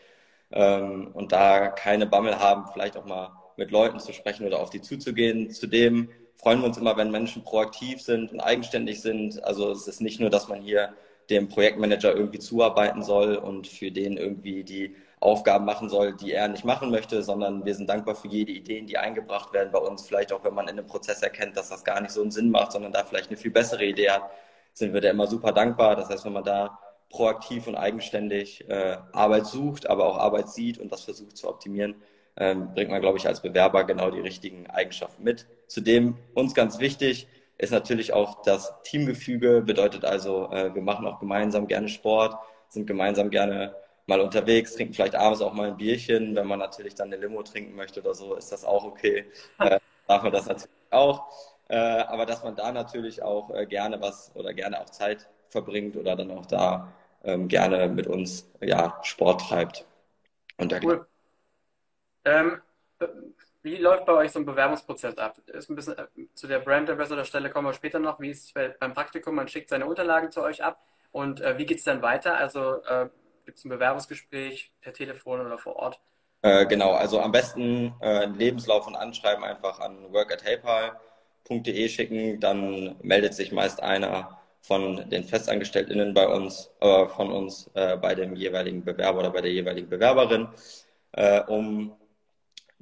ähm, 0.50 1.10
und 1.12 1.32
da 1.32 1.68
keine 1.68 2.06
Bammel 2.06 2.38
haben, 2.38 2.66
vielleicht 2.72 2.96
auch 2.96 3.04
mal 3.04 3.32
mit 3.56 3.70
Leuten 3.70 3.98
zu 3.98 4.12
sprechen 4.12 4.46
oder 4.46 4.60
auf 4.60 4.70
die 4.70 4.80
zuzugehen. 4.80 5.50
Zudem 5.50 6.10
freuen 6.36 6.60
wir 6.60 6.66
uns 6.66 6.78
immer, 6.78 6.96
wenn 6.96 7.10
Menschen 7.10 7.42
proaktiv 7.42 8.00
sind 8.02 8.32
und 8.32 8.40
eigenständig 8.40 9.00
sind. 9.00 9.42
Also 9.44 9.70
es 9.70 9.88
ist 9.88 10.00
nicht 10.00 10.20
nur, 10.20 10.30
dass 10.30 10.48
man 10.48 10.60
hier 10.60 10.94
dem 11.30 11.48
Projektmanager 11.48 12.14
irgendwie 12.14 12.38
zuarbeiten 12.38 13.02
soll 13.02 13.36
und 13.36 13.66
für 13.66 13.90
den 13.90 14.16
irgendwie 14.16 14.62
die 14.62 14.94
Aufgaben 15.18 15.64
machen 15.64 15.88
soll, 15.88 16.14
die 16.14 16.32
er 16.32 16.46
nicht 16.46 16.64
machen 16.64 16.90
möchte, 16.90 17.22
sondern 17.22 17.64
wir 17.64 17.74
sind 17.74 17.88
dankbar 17.88 18.14
für 18.14 18.28
jede 18.28 18.52
Idee, 18.52 18.82
die 18.82 18.98
eingebracht 18.98 19.52
werden 19.52 19.72
bei 19.72 19.78
uns. 19.78 20.06
Vielleicht 20.06 20.32
auch, 20.32 20.44
wenn 20.44 20.54
man 20.54 20.68
in 20.68 20.78
einem 20.78 20.86
Prozess 20.86 21.22
erkennt, 21.22 21.56
dass 21.56 21.70
das 21.70 21.84
gar 21.84 22.00
nicht 22.00 22.12
so 22.12 22.20
einen 22.20 22.30
Sinn 22.30 22.50
macht, 22.50 22.72
sondern 22.72 22.92
da 22.92 23.04
vielleicht 23.04 23.28
eine 23.28 23.36
viel 23.36 23.50
bessere 23.50 23.84
Idee 23.84 24.10
hat, 24.10 24.30
sind 24.72 24.92
wir 24.92 25.00
da 25.00 25.10
immer 25.10 25.26
super 25.26 25.52
dankbar. 25.52 25.96
Das 25.96 26.10
heißt, 26.10 26.24
wenn 26.26 26.34
man 26.34 26.44
da 26.44 26.78
proaktiv 27.10 27.66
und 27.66 27.76
eigenständig 27.76 28.68
äh, 28.68 28.96
Arbeit 29.12 29.46
sucht, 29.46 29.88
aber 29.88 30.06
auch 30.06 30.18
Arbeit 30.18 30.48
sieht 30.48 30.78
und 30.78 30.92
das 30.92 31.04
versucht 31.04 31.36
zu 31.36 31.48
optimieren, 31.48 31.96
ähm, 32.36 32.74
bringt 32.74 32.90
man, 32.90 33.00
glaube 33.00 33.18
ich, 33.18 33.26
als 33.26 33.40
Bewerber 33.40 33.84
genau 33.84 34.10
die 34.10 34.20
richtigen 34.20 34.66
Eigenschaften 34.68 35.22
mit. 35.22 35.46
Zudem 35.66 36.16
uns 36.34 36.54
ganz 36.54 36.78
wichtig 36.78 37.28
ist 37.58 37.72
natürlich 37.72 38.12
auch 38.12 38.42
das 38.42 38.72
Teamgefüge, 38.82 39.62
bedeutet 39.62 40.04
also, 40.04 40.50
äh, 40.50 40.74
wir 40.74 40.82
machen 40.82 41.06
auch 41.06 41.20
gemeinsam 41.20 41.66
gerne 41.66 41.88
Sport, 41.88 42.36
sind 42.68 42.86
gemeinsam 42.86 43.30
gerne 43.30 43.74
mal 44.06 44.20
unterwegs, 44.20 44.74
trinken 44.74 44.94
vielleicht 44.94 45.14
abends 45.14 45.40
auch 45.40 45.52
mal 45.52 45.68
ein 45.68 45.76
Bierchen. 45.76 46.36
Wenn 46.36 46.46
man 46.46 46.58
natürlich 46.58 46.94
dann 46.94 47.12
eine 47.12 47.16
Limo 47.16 47.42
trinken 47.42 47.74
möchte 47.74 48.00
oder 48.00 48.14
so, 48.14 48.34
ist 48.34 48.52
das 48.52 48.64
auch 48.64 48.84
okay. 48.84 49.26
Äh, 49.58 49.78
darf 50.06 50.22
man 50.22 50.32
das 50.32 50.46
natürlich 50.46 50.70
auch. 50.90 51.24
Äh, 51.68 51.76
aber 51.76 52.26
dass 52.26 52.44
man 52.44 52.54
da 52.54 52.70
natürlich 52.70 53.22
auch 53.22 53.50
äh, 53.50 53.66
gerne 53.66 54.00
was 54.00 54.30
oder 54.34 54.54
gerne 54.54 54.80
auch 54.80 54.90
Zeit 54.90 55.28
verbringt 55.48 55.96
oder 55.96 56.16
dann 56.16 56.30
auch 56.30 56.46
da 56.46 56.92
ähm, 57.24 57.48
gerne 57.48 57.88
mit 57.88 58.06
uns 58.06 58.48
ja, 58.60 58.98
Sport 59.02 59.48
treibt. 59.48 59.84
Und 60.58 60.72
cool. 60.84 61.06
Ähm, 62.24 62.60
wie 63.62 63.76
läuft 63.76 64.06
bei 64.06 64.12
euch 64.12 64.32
so 64.32 64.38
ein 64.38 64.46
Bewerbungsprozess 64.46 65.18
ab? 65.18 65.36
Ist 65.46 65.68
ein 65.68 65.76
bisschen 65.76 65.98
äh, 65.98 66.06
zu 66.34 66.46
der 66.46 66.60
Brand 66.60 66.88
Ambassador 66.88 67.24
Stelle 67.24 67.50
kommen 67.50 67.68
wir 67.68 67.74
später 67.74 67.98
noch. 67.98 68.20
Wie 68.20 68.30
ist 68.30 68.44
es 68.44 68.76
beim 68.78 68.94
Praktikum? 68.94 69.34
Man 69.34 69.48
schickt 69.48 69.68
seine 69.68 69.86
Unterlagen 69.86 70.30
zu 70.30 70.42
euch 70.42 70.62
ab 70.62 70.80
und 71.12 71.40
äh, 71.40 71.58
wie 71.58 71.66
geht 71.66 71.78
es 71.78 71.84
dann 71.84 72.02
weiter? 72.02 72.36
Also 72.36 72.82
äh, 72.84 73.08
gibt 73.44 73.58
es 73.58 73.64
ein 73.64 73.70
Bewerbungsgespräch 73.70 74.72
per 74.80 74.92
Telefon 74.92 75.40
oder 75.40 75.58
vor 75.58 75.76
Ort? 75.76 76.00
Äh, 76.42 76.66
genau, 76.66 76.92
also 76.92 77.20
am 77.20 77.32
besten 77.32 77.94
äh, 78.00 78.20
einen 78.20 78.34
Lebenslauf 78.36 78.86
und 78.86 78.94
Anschreiben 78.94 79.42
einfach 79.42 79.80
an 79.80 80.12
work@paypal.de 80.12 81.88
schicken, 81.88 82.38
dann 82.38 82.96
meldet 83.02 83.34
sich 83.34 83.50
meist 83.50 83.82
einer 83.82 84.38
von 84.66 85.08
den 85.10 85.24
FestangestelltInnen 85.24 86.14
bei 86.14 86.26
uns, 86.28 86.70
äh, 86.80 87.06
von 87.06 87.30
uns 87.30 87.70
bei 87.74 88.14
dem 88.14 88.34
jeweiligen 88.34 88.84
Bewerber 88.84 89.20
oder 89.20 89.30
bei 89.30 89.40
der 89.40 89.52
jeweiligen 89.52 89.88
Bewerberin, 89.88 90.48
um 91.46 91.96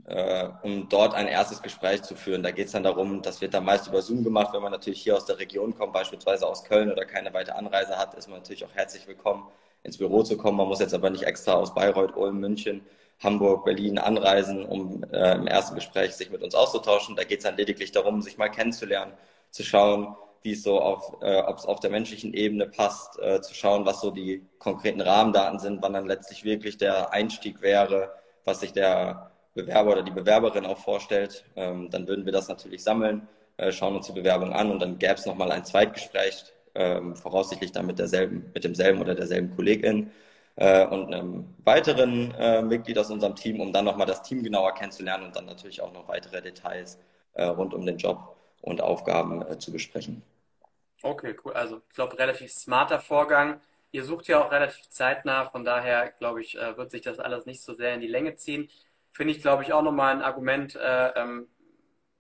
äh, 0.07 0.49
um 0.63 0.89
dort 0.89 1.15
ein 1.15 1.29
erstes 1.29 1.63
Gespräch 1.63 2.03
zu 2.03 2.15
führen. 2.15 2.43
Da 2.43 2.51
geht 2.51 2.67
es 2.67 2.73
dann 2.73 2.83
darum, 2.83 3.23
das 3.23 3.41
wird 3.41 3.55
dann 3.55 3.65
meist 3.65 3.87
über 3.87 4.03
Zoom 4.03 4.23
gemacht, 4.25 4.53
wenn 4.53 4.63
man 4.63 4.73
natürlich 4.73 5.03
hier 5.03 5.17
aus 5.17 5.25
der 5.25 5.39
Region 5.39 5.75
kommt, 5.75 5.93
beispielsweise 5.93 6.47
aus 6.47 6.65
Köln 6.65 6.91
oder 6.91 7.05
keine 7.05 7.33
weitere 7.33 7.57
Anreise 7.57 7.97
hat, 7.97 8.15
ist 8.15 8.29
man 8.29 8.39
natürlich 8.39 8.65
auch 8.65 8.75
herzlich 8.75 9.07
willkommen, 9.07 9.49
ins 9.83 9.99
Büro 9.99 10.23
zu 10.23 10.37
kommen. 10.37 10.59
Man 10.59 10.69
muss 10.69 10.81
jetzt 10.81 10.95
aber 10.95 11.11
nicht 11.11 11.25
extra 11.25 11.55
aus 11.55 11.75
Bayreuth, 11.75 12.17
Ulm, 12.17 12.39
München, 12.39 12.85
Hamburg, 13.23 13.65
Berlin 13.65 13.99
anreisen, 13.99 14.65
um 14.67 15.05
äh, 15.13 15.35
im 15.37 15.47
ersten 15.47 15.75
Gespräch 15.75 16.15
sich 16.15 16.31
mit 16.31 16.43
uns 16.43 16.55
auszutauschen. 16.55 17.17
Da 17.17 17.25
geht 17.25 17.39
es 17.39 17.45
dann 17.45 17.57
lediglich 17.57 17.93
darum, 17.93 18.21
sich 18.21 18.37
mal 18.37 18.49
kennenzulernen, 18.49 19.13
zu 19.51 19.63
schauen, 19.63 20.17
wie 20.45 20.53
es 20.53 20.63
so 20.63 20.79
auf, 20.79 21.17
äh, 21.23 21.41
ob 21.41 21.57
es 21.57 21.65
auf 21.65 21.81
der 21.81 21.91
menschlichen 21.91 22.35
Ebene 22.35 22.67
passt, 22.67 23.19
äh, 23.19 23.41
zu 23.41 23.55
schauen, 23.55 23.87
was 23.87 24.03
so 24.03 24.11
die 24.11 24.47
konkreten 24.59 25.01
Rahmendaten 25.01 25.59
sind, 25.59 25.83
wann 25.83 25.95
dann 25.95 26.07
letztlich 26.07 26.45
wirklich 26.45 26.77
der 26.77 27.13
Einstieg 27.13 27.63
wäre, 27.63 28.13
was 28.45 28.61
sich 28.61 28.73
der 28.75 29.31
Bewerber 29.55 29.93
oder 29.93 30.03
die 30.03 30.11
Bewerberin 30.11 30.67
auch 30.67 30.77
vorstellt. 30.77 31.47
Ähm, 31.57 31.89
dann 31.91 32.07
würden 32.07 32.27
wir 32.27 32.33
das 32.33 32.49
natürlich 32.49 32.83
sammeln, 32.83 33.27
äh, 33.57 33.73
schauen 33.73 33.97
uns 33.97 34.07
die 34.07 34.13
Bewerbung 34.13 34.53
an 34.53 34.71
und 34.71 34.81
dann 34.81 34.99
gäbe 34.99 35.15
es 35.15 35.25
nochmal 35.25 35.51
ein 35.51 35.65
Zweitgespräch, 35.65 36.45
ähm, 36.75 37.17
voraussichtlich 37.17 37.73
dann 37.73 37.87
mit 37.87 37.99
derselben, 37.99 38.51
mit 38.53 38.65
demselben 38.65 39.01
oder 39.01 39.15
derselben 39.15 39.57
Kollegin 39.57 40.11
äh, 40.57 40.87
und 40.87 41.15
einem 41.15 41.55
weiteren 41.65 42.35
äh, 42.35 42.61
Mitglied 42.61 42.99
aus 42.99 43.11
unserem 43.11 43.35
Team, 43.35 43.61
um 43.61 43.73
dann 43.73 43.87
nochmal 43.87 44.07
das 44.07 44.23
Team 44.23 44.43
genauer 44.43 44.75
kennenzulernen 44.75 45.25
und 45.25 45.37
dann 45.37 45.47
natürlich 45.47 45.81
auch 45.81 45.93
noch 45.95 46.07
weitere 46.07 46.43
Details 46.43 46.99
äh, 47.33 47.45
rund 47.45 47.73
um 47.73 47.87
den 47.87 47.97
Job 47.97 48.37
und 48.61 48.83
Aufgaben 48.83 49.41
äh, 49.43 49.59
zu 49.59 49.73
besprechen. 49.73 50.23
Okay, 51.05 51.37
cool. 51.45 51.53
Also 51.53 51.83
ich 51.87 51.95
glaube, 51.95 52.19
relativ 52.19 52.51
smarter 52.51 52.99
Vorgang. 52.99 53.61
Ihr 53.93 54.05
sucht 54.05 54.27
ja 54.27 54.43
auch 54.43 54.51
relativ 54.51 54.89
zeitnah, 54.89 55.45
von 55.45 55.63
daher 55.63 56.11
glaube 56.13 56.41
ich, 56.41 56.57
äh, 56.59 56.77
wird 56.79 56.91
sich 56.91 57.03
das 57.03 57.19
alles 57.19 57.45
nicht 57.45 57.63
so 57.63 57.75
sehr 57.75 57.95
in 57.95 58.01
die 58.01 58.09
Länge 58.09 58.37
ziehen. 58.37 58.71
Finde 59.13 59.35
ich, 59.35 59.43
glaube 59.43 59.63
ich, 59.63 59.75
auch 59.75 59.83
nochmal 59.83 60.15
ein 60.15 60.23
Argument, 60.23 60.75
äh, 60.77 61.09
ähm, 61.11 61.47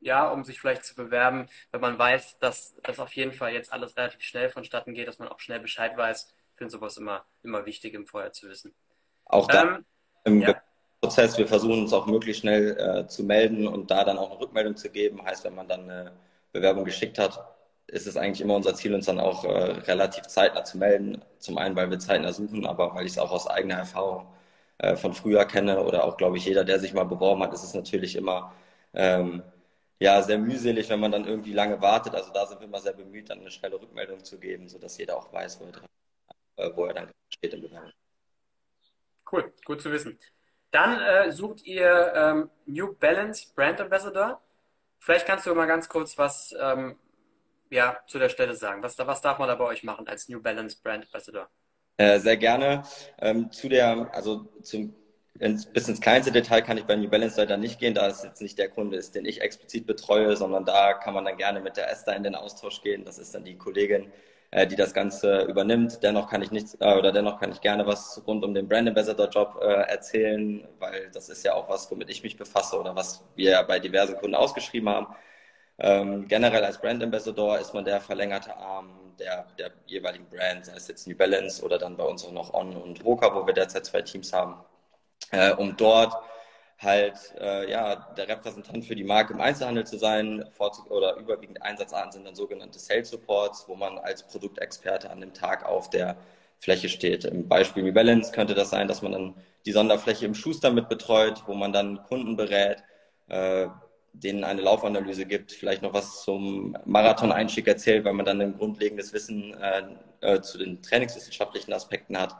ja, 0.00 0.28
um 0.28 0.44
sich 0.44 0.60
vielleicht 0.60 0.84
zu 0.84 0.94
bewerben, 0.94 1.48
wenn 1.72 1.80
man 1.80 1.98
weiß, 1.98 2.38
dass 2.40 2.76
das 2.82 2.98
auf 3.00 3.14
jeden 3.14 3.32
Fall 3.32 3.54
jetzt 3.54 3.72
alles 3.72 3.96
relativ 3.96 4.20
schnell 4.20 4.50
vonstatten 4.50 4.92
geht, 4.92 5.08
dass 5.08 5.18
man 5.18 5.28
auch 5.28 5.40
schnell 5.40 5.60
Bescheid 5.60 5.96
weiß. 5.96 6.34
Ich 6.52 6.58
finde 6.58 6.70
sowas 6.70 6.98
immer, 6.98 7.24
immer 7.42 7.64
wichtig 7.64 7.94
im 7.94 8.06
Vorher 8.06 8.32
zu 8.32 8.50
wissen. 8.50 8.74
Auch 9.24 9.48
da 9.48 9.62
ähm, 9.62 9.84
im 10.24 10.40
ja. 10.42 10.60
Prozess, 11.00 11.38
wir 11.38 11.48
versuchen 11.48 11.80
uns 11.80 11.92
auch 11.94 12.04
möglichst 12.04 12.42
schnell 12.42 12.76
äh, 12.78 13.08
zu 13.08 13.24
melden 13.24 13.66
und 13.66 13.90
da 13.90 14.04
dann 14.04 14.18
auch 14.18 14.30
eine 14.30 14.40
Rückmeldung 14.40 14.76
zu 14.76 14.90
geben. 14.90 15.24
Heißt, 15.24 15.42
wenn 15.44 15.54
man 15.54 15.68
dann 15.68 15.88
eine 15.88 16.12
Bewerbung 16.52 16.84
geschickt 16.84 17.18
hat, 17.18 17.53
ist 17.86 18.06
es 18.06 18.16
eigentlich 18.16 18.40
immer 18.40 18.54
unser 18.54 18.74
Ziel, 18.74 18.94
uns 18.94 19.06
dann 19.06 19.20
auch 19.20 19.44
äh, 19.44 19.48
relativ 19.48 20.26
zeitnah 20.26 20.64
zu 20.64 20.78
melden. 20.78 21.22
Zum 21.38 21.58
einen, 21.58 21.76
weil 21.76 21.90
wir 21.90 21.98
zeitnah 21.98 22.32
suchen, 22.32 22.66
aber 22.66 22.94
weil 22.94 23.06
ich 23.06 23.12
es 23.12 23.18
auch 23.18 23.30
aus 23.30 23.46
eigener 23.46 23.76
Erfahrung 23.76 24.26
äh, 24.78 24.96
von 24.96 25.12
früher 25.14 25.44
kenne 25.44 25.82
oder 25.82 26.04
auch, 26.04 26.16
glaube 26.16 26.36
ich, 26.38 26.46
jeder, 26.46 26.64
der 26.64 26.80
sich 26.80 26.94
mal 26.94 27.04
beworben 27.04 27.42
hat, 27.42 27.52
ist 27.52 27.64
es 27.64 27.74
natürlich 27.74 28.16
immer 28.16 28.52
ähm, 28.94 29.42
ja, 29.98 30.22
sehr 30.22 30.38
mühselig, 30.38 30.88
wenn 30.90 31.00
man 31.00 31.12
dann 31.12 31.26
irgendwie 31.26 31.52
lange 31.52 31.80
wartet. 31.80 32.14
Also 32.14 32.32
da 32.32 32.46
sind 32.46 32.60
wir 32.60 32.66
immer 32.66 32.80
sehr 32.80 32.92
bemüht, 32.92 33.30
dann 33.30 33.40
eine 33.40 33.50
schnelle 33.50 33.80
Rückmeldung 33.80 34.24
zu 34.24 34.38
geben, 34.38 34.68
sodass 34.68 34.98
jeder 34.98 35.16
auch 35.16 35.32
weiß, 35.32 35.60
wo 35.60 35.66
er, 35.66 36.66
äh, 36.66 36.76
wo 36.76 36.86
er 36.86 36.94
dann 36.94 37.10
steht 37.28 37.54
im 37.54 37.62
Bewerbung. 37.62 37.92
Cool, 39.30 39.52
gut 39.64 39.80
zu 39.80 39.90
wissen. 39.90 40.18
Dann 40.70 41.00
äh, 41.00 41.32
sucht 41.32 41.62
ihr 41.64 42.12
ähm, 42.14 42.50
New 42.66 42.94
Balance 42.94 43.46
Brand 43.54 43.80
Ambassador. 43.80 44.40
Vielleicht 44.98 45.26
kannst 45.26 45.46
du 45.46 45.54
mal 45.54 45.66
ganz 45.66 45.88
kurz 45.88 46.18
was 46.18 46.54
ähm, 46.60 46.96
ja, 47.70 47.98
zu 48.06 48.18
der 48.18 48.28
Stelle 48.28 48.54
sagen? 48.54 48.82
Was, 48.82 48.98
was 48.98 49.20
darf 49.20 49.38
man 49.38 49.48
da 49.48 49.54
bei 49.54 49.64
euch 49.64 49.82
machen 49.82 50.06
als 50.08 50.28
New 50.28 50.40
Balance 50.40 50.76
Brand 50.82 51.04
Ambassador? 51.04 51.48
Äh, 51.96 52.18
sehr 52.18 52.36
gerne. 52.36 52.82
Ähm, 53.18 53.50
zu 53.52 53.68
der, 53.68 54.12
also 54.12 54.48
zum 54.62 54.94
ins, 55.40 55.66
bis 55.66 55.88
ins 55.88 56.00
kleinste 56.00 56.30
Detail 56.30 56.62
kann 56.62 56.78
ich 56.78 56.84
bei 56.84 56.94
New 56.96 57.08
Balance 57.08 57.40
leider 57.40 57.56
nicht 57.56 57.80
gehen, 57.80 57.94
da 57.94 58.06
es 58.06 58.22
jetzt 58.22 58.40
nicht 58.40 58.58
der 58.58 58.68
Kunde 58.68 58.96
ist, 58.96 59.14
den 59.14 59.24
ich 59.24 59.40
explizit 59.40 59.86
betreue, 59.86 60.36
sondern 60.36 60.64
da 60.64 60.94
kann 60.94 61.14
man 61.14 61.24
dann 61.24 61.36
gerne 61.36 61.60
mit 61.60 61.76
der 61.76 61.90
Esther 61.90 62.14
in 62.14 62.22
den 62.22 62.34
Austausch 62.36 62.82
gehen. 62.82 63.04
Das 63.04 63.18
ist 63.18 63.34
dann 63.34 63.44
die 63.44 63.56
Kollegin, 63.58 64.12
äh, 64.52 64.66
die 64.66 64.76
das 64.76 64.94
Ganze 64.94 65.42
übernimmt. 65.42 66.02
Dennoch 66.02 66.30
kann 66.30 66.42
ich 66.42 66.52
nichts 66.52 66.76
äh, 66.80 66.94
oder 66.94 67.10
dennoch 67.10 67.40
kann 67.40 67.50
ich 67.50 67.60
gerne 67.60 67.84
was 67.86 68.22
rund 68.26 68.44
um 68.44 68.54
den 68.54 68.68
Brand 68.68 68.88
Ambassador 68.88 69.28
Job 69.28 69.58
äh, 69.60 69.66
erzählen, 69.66 70.68
weil 70.78 71.10
das 71.12 71.28
ist 71.28 71.44
ja 71.44 71.54
auch 71.54 71.68
was, 71.68 71.90
womit 71.90 72.10
ich 72.10 72.22
mich 72.22 72.36
befasse 72.36 72.78
oder 72.78 72.94
was 72.94 73.24
wir 73.34 73.60
bei 73.64 73.80
diversen 73.80 74.16
Kunden 74.16 74.36
ausgeschrieben 74.36 74.88
haben. 74.88 75.08
Ähm, 75.78 76.28
generell 76.28 76.64
als 76.64 76.80
Brand 76.80 77.02
Ambassador 77.02 77.58
ist 77.58 77.74
man 77.74 77.84
der 77.84 78.00
verlängerte 78.00 78.56
Arm 78.56 78.90
der, 79.18 79.46
der 79.58 79.72
jeweiligen 79.86 80.28
Brand, 80.28 80.66
sei 80.66 80.74
es 80.74 80.88
jetzt 80.88 81.06
New 81.06 81.16
Balance 81.16 81.62
oder 81.64 81.78
dann 81.78 81.96
bei 81.96 82.04
uns 82.04 82.24
auch 82.24 82.32
noch 82.32 82.54
On 82.54 82.76
und 82.76 83.04
Roka, 83.04 83.34
wo 83.34 83.46
wir 83.46 83.54
derzeit 83.54 83.86
zwei 83.86 84.02
Teams 84.02 84.32
haben, 84.32 84.56
äh, 85.30 85.52
um 85.52 85.76
dort 85.76 86.14
halt 86.78 87.16
äh, 87.40 87.70
ja 87.70 87.96
der 88.16 88.28
Repräsentant 88.28 88.84
für 88.84 88.96
die 88.96 89.04
Marke 89.04 89.32
im 89.32 89.40
Einzelhandel 89.40 89.86
zu 89.86 89.98
sein. 89.98 90.44
Vorzug 90.52 90.90
oder 90.90 91.16
überwiegend 91.16 91.62
Einsatzarten 91.62 92.12
sind 92.12 92.24
dann 92.24 92.34
sogenannte 92.34 92.78
Sales 92.78 93.10
Supports, 93.10 93.64
wo 93.68 93.74
man 93.76 93.98
als 93.98 94.24
Produktexperte 94.24 95.10
an 95.10 95.20
dem 95.20 95.32
Tag 95.34 95.64
auf 95.64 95.90
der 95.90 96.16
Fläche 96.58 96.88
steht. 96.88 97.24
Im 97.24 97.48
Beispiel 97.48 97.82
New 97.82 97.92
Balance 97.92 98.32
könnte 98.32 98.54
das 98.54 98.70
sein, 98.70 98.88
dass 98.88 99.02
man 99.02 99.12
dann 99.12 99.34
die 99.66 99.72
Sonderfläche 99.72 100.26
im 100.26 100.34
Schuster 100.34 100.70
mit 100.70 100.88
betreut, 100.88 101.42
wo 101.46 101.54
man 101.54 101.72
dann 101.72 102.02
Kunden 102.04 102.36
berät, 102.36 102.82
äh, 103.28 103.68
denen 104.14 104.44
eine 104.44 104.62
Laufanalyse 104.62 105.26
gibt, 105.26 105.52
vielleicht 105.52 105.82
noch 105.82 105.92
was 105.92 106.22
zum 106.22 106.76
Marathon-Einstieg 106.84 107.66
erzählt, 107.66 108.04
weil 108.04 108.12
man 108.12 108.24
dann 108.24 108.40
ein 108.40 108.56
grundlegendes 108.56 109.12
Wissen 109.12 109.54
äh, 109.54 109.82
äh, 110.20 110.40
zu 110.40 110.58
den 110.58 110.80
trainingswissenschaftlichen 110.82 111.72
Aspekten 111.72 112.18
hat, 112.18 112.36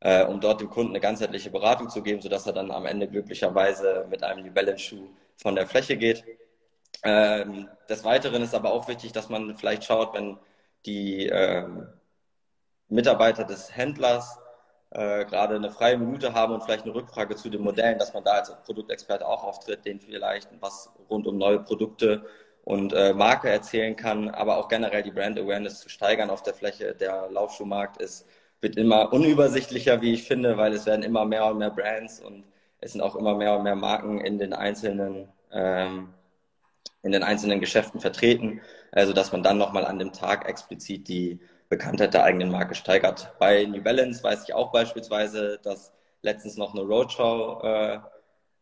äh, 0.00 0.24
um 0.24 0.40
dort 0.40 0.60
dem 0.60 0.70
Kunden 0.70 0.92
eine 0.92 1.00
ganzheitliche 1.00 1.50
Beratung 1.50 1.90
zu 1.90 2.02
geben, 2.02 2.22
sodass 2.22 2.46
er 2.46 2.52
dann 2.52 2.70
am 2.70 2.86
Ende 2.86 3.08
glücklicherweise 3.08 4.06
mit 4.08 4.22
einem 4.22 4.44
New 4.44 4.52
Balance-Schuh 4.52 5.08
von 5.36 5.56
der 5.56 5.66
Fläche 5.66 5.96
geht. 5.96 6.24
Ähm, 7.02 7.68
des 7.88 8.04
Weiteren 8.04 8.42
ist 8.42 8.54
aber 8.54 8.72
auch 8.72 8.88
wichtig, 8.88 9.12
dass 9.12 9.28
man 9.28 9.56
vielleicht 9.56 9.84
schaut, 9.84 10.14
wenn 10.14 10.38
die 10.86 11.26
ähm, 11.26 11.88
Mitarbeiter 12.88 13.44
des 13.44 13.76
Händlers 13.76 14.38
äh, 14.90 15.24
gerade 15.24 15.56
eine 15.56 15.70
freie 15.70 15.98
Minute 15.98 16.32
haben 16.32 16.54
und 16.54 16.62
vielleicht 16.62 16.84
eine 16.84 16.94
Rückfrage 16.94 17.36
zu 17.36 17.50
den 17.50 17.62
Modellen, 17.62 17.98
dass 17.98 18.14
man 18.14 18.24
da 18.24 18.32
als 18.32 18.54
Produktexperte 18.64 19.26
auch 19.26 19.44
auftritt, 19.44 19.84
denen 19.84 20.00
vielleicht 20.00 20.48
was 20.60 20.90
rund 21.10 21.26
um 21.26 21.38
neue 21.38 21.60
Produkte 21.60 22.24
und 22.64 22.92
äh, 22.92 23.14
Marke 23.14 23.48
erzählen 23.48 23.96
kann, 23.96 24.28
aber 24.30 24.58
auch 24.58 24.68
generell 24.68 25.02
die 25.02 25.10
Brand 25.10 25.38
Awareness 25.38 25.80
zu 25.80 25.88
steigern 25.88 26.30
auf 26.30 26.42
der 26.42 26.54
Fläche. 26.54 26.94
Der 26.94 27.30
Laufschuhmarkt 27.30 28.00
ist, 28.00 28.26
wird 28.60 28.76
immer 28.76 29.12
unübersichtlicher, 29.12 30.00
wie 30.02 30.14
ich 30.14 30.24
finde, 30.24 30.56
weil 30.56 30.72
es 30.72 30.86
werden 30.86 31.02
immer 31.02 31.24
mehr 31.24 31.46
und 31.46 31.58
mehr 31.58 31.70
Brands 31.70 32.20
und 32.20 32.44
es 32.80 32.92
sind 32.92 33.00
auch 33.00 33.16
immer 33.16 33.34
mehr 33.34 33.56
und 33.56 33.64
mehr 33.64 33.76
Marken 33.76 34.20
in 34.20 34.38
den 34.38 34.52
einzelnen 34.52 35.28
ähm, 35.52 36.14
in 37.02 37.12
den 37.12 37.22
einzelnen 37.22 37.60
Geschäften 37.60 38.00
vertreten, 38.00 38.60
also 38.92 39.12
dass 39.12 39.32
man 39.32 39.42
dann 39.42 39.58
nochmal 39.58 39.84
an 39.84 39.98
dem 39.98 40.12
Tag 40.12 40.48
explizit 40.48 41.08
die 41.08 41.40
Bekanntheit 41.68 42.14
der 42.14 42.24
eigenen 42.24 42.50
Marke 42.50 42.74
steigert. 42.74 43.32
Bei 43.38 43.64
New 43.64 43.82
Balance 43.82 44.22
weiß 44.22 44.44
ich 44.44 44.54
auch 44.54 44.72
beispielsweise, 44.72 45.58
dass 45.62 45.92
letztens 46.22 46.56
noch 46.56 46.74
eine 46.74 46.82
Roadshow 46.82 47.60
äh, 47.62 47.98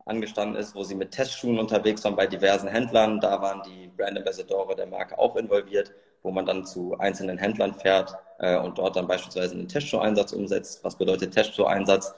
angestanden 0.04 0.56
ist, 0.60 0.74
wo 0.74 0.82
sie 0.84 0.94
mit 0.94 1.10
Testschuhen 1.12 1.58
unterwegs 1.58 2.04
waren 2.04 2.16
bei 2.16 2.26
diversen 2.26 2.68
Händlern. 2.68 3.20
Da 3.20 3.40
waren 3.42 3.62
die 3.62 3.88
Brand 3.88 4.18
Ambassadore 4.18 4.74
der 4.76 4.86
Marke 4.86 5.18
auch 5.18 5.36
involviert, 5.36 5.92
wo 6.22 6.30
man 6.30 6.46
dann 6.46 6.64
zu 6.64 6.96
einzelnen 6.98 7.38
Händlern 7.38 7.74
fährt 7.74 8.14
äh, 8.38 8.56
und 8.56 8.78
dort 8.78 8.96
dann 8.96 9.06
beispielsweise 9.06 9.54
einen 9.54 9.68
Testschuh-Einsatz 9.68 10.32
umsetzt. 10.32 10.84
Was 10.84 10.96
bedeutet 10.96 11.34
Testschuh-Einsatz? 11.34 12.14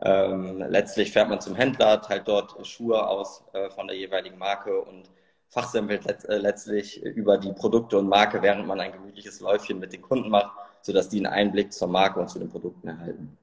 Ähm, 0.00 0.58
letztlich 0.68 1.12
fährt 1.12 1.28
man 1.28 1.40
zum 1.40 1.54
Händler, 1.54 2.00
teilt 2.00 2.26
dort 2.26 2.66
Schuhe 2.66 3.06
aus 3.06 3.44
äh, 3.52 3.70
von 3.70 3.86
der 3.86 3.96
jeweiligen 3.96 4.38
Marke 4.38 4.80
und 4.80 5.10
fachsimpelt 5.52 6.04
let, 6.04 6.24
äh, 6.24 6.38
letztlich 6.38 7.02
über 7.02 7.36
die 7.36 7.52
Produkte 7.52 7.98
und 7.98 8.08
Marke, 8.08 8.40
während 8.40 8.66
man 8.66 8.80
ein 8.80 8.92
gemütliches 8.92 9.40
Läufchen 9.40 9.78
mit 9.78 9.92
den 9.92 10.00
Kunden 10.00 10.30
macht, 10.30 10.50
sodass 10.80 11.10
die 11.10 11.18
einen 11.18 11.26
Einblick 11.26 11.72
zur 11.74 11.88
Marke 11.88 12.20
und 12.20 12.28
zu 12.28 12.38
den 12.38 12.48
Produkten 12.48 12.88
erhalten. 12.88 13.36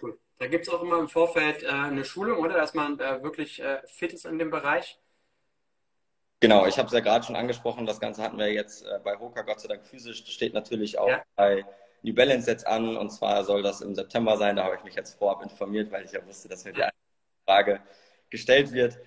Cool. 0.00 0.16
Da 0.38 0.46
gibt 0.46 0.68
es 0.68 0.72
auch 0.72 0.82
immer 0.82 1.00
im 1.00 1.08
Vorfeld 1.08 1.64
äh, 1.64 1.68
eine 1.68 2.04
Schulung, 2.04 2.38
oder? 2.38 2.54
Dass 2.54 2.74
man 2.74 3.00
äh, 3.00 3.22
wirklich 3.24 3.60
äh, 3.60 3.80
fit 3.86 4.12
ist 4.12 4.24
in 4.24 4.38
dem 4.38 4.50
Bereich. 4.50 5.00
Genau, 6.38 6.64
ich 6.66 6.78
habe 6.78 6.86
es 6.86 6.92
ja 6.92 7.00
gerade 7.00 7.24
schon 7.24 7.34
angesprochen, 7.34 7.86
das 7.86 7.98
Ganze 7.98 8.22
hatten 8.22 8.38
wir 8.38 8.52
jetzt 8.52 8.84
äh, 8.84 9.00
bei 9.02 9.18
Hoka 9.18 9.42
Gott 9.42 9.60
sei 9.60 9.68
Dank 9.68 9.84
physisch, 9.84 10.22
das 10.22 10.32
steht 10.32 10.54
natürlich 10.54 10.98
auch 10.98 11.08
ja. 11.08 11.22
bei 11.34 11.64
New 12.02 12.14
Balance 12.14 12.48
jetzt 12.48 12.66
an 12.66 12.96
und 12.96 13.10
zwar 13.10 13.42
soll 13.42 13.62
das 13.62 13.80
im 13.80 13.94
September 13.94 14.36
sein, 14.36 14.54
da 14.54 14.64
habe 14.64 14.76
ich 14.76 14.84
mich 14.84 14.94
jetzt 14.94 15.18
vorab 15.18 15.42
informiert, 15.42 15.90
weil 15.90 16.04
ich 16.04 16.12
ja 16.12 16.24
wusste, 16.24 16.48
dass 16.48 16.64
mir 16.64 16.72
die 16.72 16.84
Frage 17.46 17.80
gestellt 18.30 18.70
wird. 18.72 18.98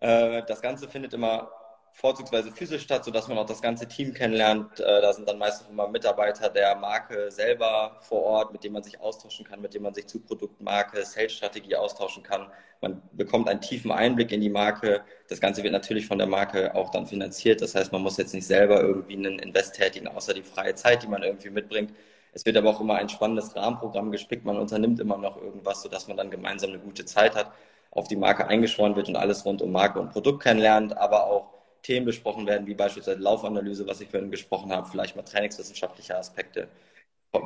Äh, 0.00 0.42
das 0.46 0.60
Ganze 0.60 0.88
findet 0.88 1.14
immer 1.14 1.50
vorzugsweise 1.96 2.52
physisch 2.52 2.82
statt, 2.82 3.04
sodass 3.06 3.26
man 3.26 3.38
auch 3.38 3.46
das 3.46 3.62
ganze 3.62 3.88
Team 3.88 4.12
kennenlernt. 4.12 4.80
Äh, 4.80 5.00
da 5.00 5.12
sind 5.14 5.26
dann 5.26 5.38
meistens 5.38 5.68
immer 5.70 5.88
Mitarbeiter 5.88 6.50
der 6.50 6.74
Marke 6.76 7.30
selber 7.30 7.96
vor 8.00 8.22
Ort, 8.22 8.52
mit 8.52 8.64
dem 8.64 8.74
man 8.74 8.82
sich 8.82 9.00
austauschen 9.00 9.46
kann, 9.46 9.62
mit 9.62 9.72
dem 9.72 9.82
man 9.82 9.94
sich 9.94 10.06
zu 10.06 10.20
Produktmarke, 10.20 11.02
Sales-Strategie 11.04 11.74
austauschen 11.74 12.22
kann. 12.22 12.48
Man 12.82 13.00
bekommt 13.12 13.48
einen 13.48 13.62
tiefen 13.62 13.90
Einblick 13.90 14.30
in 14.30 14.42
die 14.42 14.50
Marke. 14.50 15.02
Das 15.28 15.40
Ganze 15.40 15.62
wird 15.62 15.72
natürlich 15.72 16.06
von 16.06 16.18
der 16.18 16.26
Marke 16.26 16.74
auch 16.74 16.90
dann 16.90 17.06
finanziert. 17.06 17.62
Das 17.62 17.74
heißt, 17.74 17.90
man 17.92 18.02
muss 18.02 18.18
jetzt 18.18 18.34
nicht 18.34 18.46
selber 18.46 18.80
irgendwie 18.82 19.16
einen 19.16 19.38
Invest 19.38 19.74
tätigen, 19.76 20.08
außer 20.08 20.34
die 20.34 20.42
freie 20.42 20.74
Zeit, 20.74 21.02
die 21.02 21.08
man 21.08 21.22
irgendwie 21.22 21.48
mitbringt. 21.48 21.94
Es 22.34 22.44
wird 22.44 22.58
aber 22.58 22.68
auch 22.68 22.80
immer 22.82 22.96
ein 22.96 23.08
spannendes 23.08 23.56
Rahmenprogramm 23.56 24.10
gespickt. 24.10 24.44
Man 24.44 24.58
unternimmt 24.58 25.00
immer 25.00 25.16
noch 25.16 25.38
irgendwas, 25.40 25.80
sodass 25.80 26.06
man 26.06 26.18
dann 26.18 26.30
gemeinsam 26.30 26.70
eine 26.70 26.78
gute 26.80 27.06
Zeit 27.06 27.34
hat 27.34 27.50
auf 27.96 28.08
die 28.08 28.16
Marke 28.16 28.46
eingeschworen 28.46 28.94
wird 28.94 29.08
und 29.08 29.16
alles 29.16 29.44
rund 29.44 29.62
um 29.62 29.72
Marke 29.72 29.98
und 29.98 30.10
Produkt 30.10 30.42
kennenlernt, 30.42 30.96
aber 30.96 31.26
auch 31.26 31.54
Themen 31.82 32.04
besprochen 32.04 32.46
werden, 32.46 32.66
wie 32.66 32.74
beispielsweise 32.74 33.20
Laufanalyse, 33.20 33.86
was 33.86 34.00
ich 34.00 34.08
vorhin 34.08 34.30
gesprochen 34.30 34.72
habe, 34.72 34.88
vielleicht 34.88 35.16
mal 35.16 35.22
trainingswissenschaftliche 35.22 36.16
Aspekte 36.16 36.68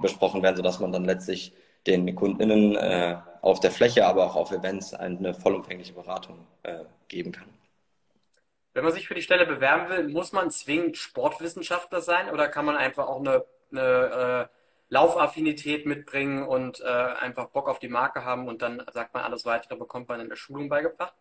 besprochen 0.02 0.42
werden, 0.42 0.56
sodass 0.56 0.80
man 0.80 0.92
dann 0.92 1.04
letztlich 1.04 1.52
den 1.86 2.14
KundInnen 2.14 2.76
äh, 2.76 3.16
auf 3.42 3.60
der 3.60 3.70
Fläche, 3.70 4.06
aber 4.06 4.26
auch 4.26 4.36
auf 4.36 4.50
Events 4.50 4.94
eine 4.94 5.34
vollumfängliche 5.34 5.92
Beratung 5.92 6.46
äh, 6.62 6.84
geben 7.08 7.32
kann. 7.32 7.48
Wenn 8.72 8.84
man 8.84 8.92
sich 8.92 9.08
für 9.08 9.14
die 9.14 9.22
Stelle 9.22 9.46
bewerben 9.46 9.88
will, 9.88 10.08
muss 10.08 10.32
man 10.32 10.50
zwingend 10.50 10.96
Sportwissenschaftler 10.96 12.00
sein 12.00 12.30
oder 12.30 12.48
kann 12.48 12.64
man 12.64 12.76
einfach 12.76 13.08
auch 13.08 13.20
eine, 13.20 13.44
eine 13.72 14.48
äh, 14.50 14.59
Laufaffinität 14.90 15.86
mitbringen 15.86 16.42
und 16.42 16.80
äh, 16.80 16.84
einfach 16.84 17.48
Bock 17.50 17.68
auf 17.68 17.78
die 17.78 17.88
Marke 17.88 18.24
haben 18.24 18.48
und 18.48 18.60
dann 18.60 18.82
sagt 18.92 19.14
man 19.14 19.22
alles 19.22 19.44
weitere 19.44 19.76
bekommt 19.76 20.08
man 20.08 20.20
in 20.20 20.28
der 20.28 20.36
Schulung 20.36 20.68
beigebracht? 20.68 21.14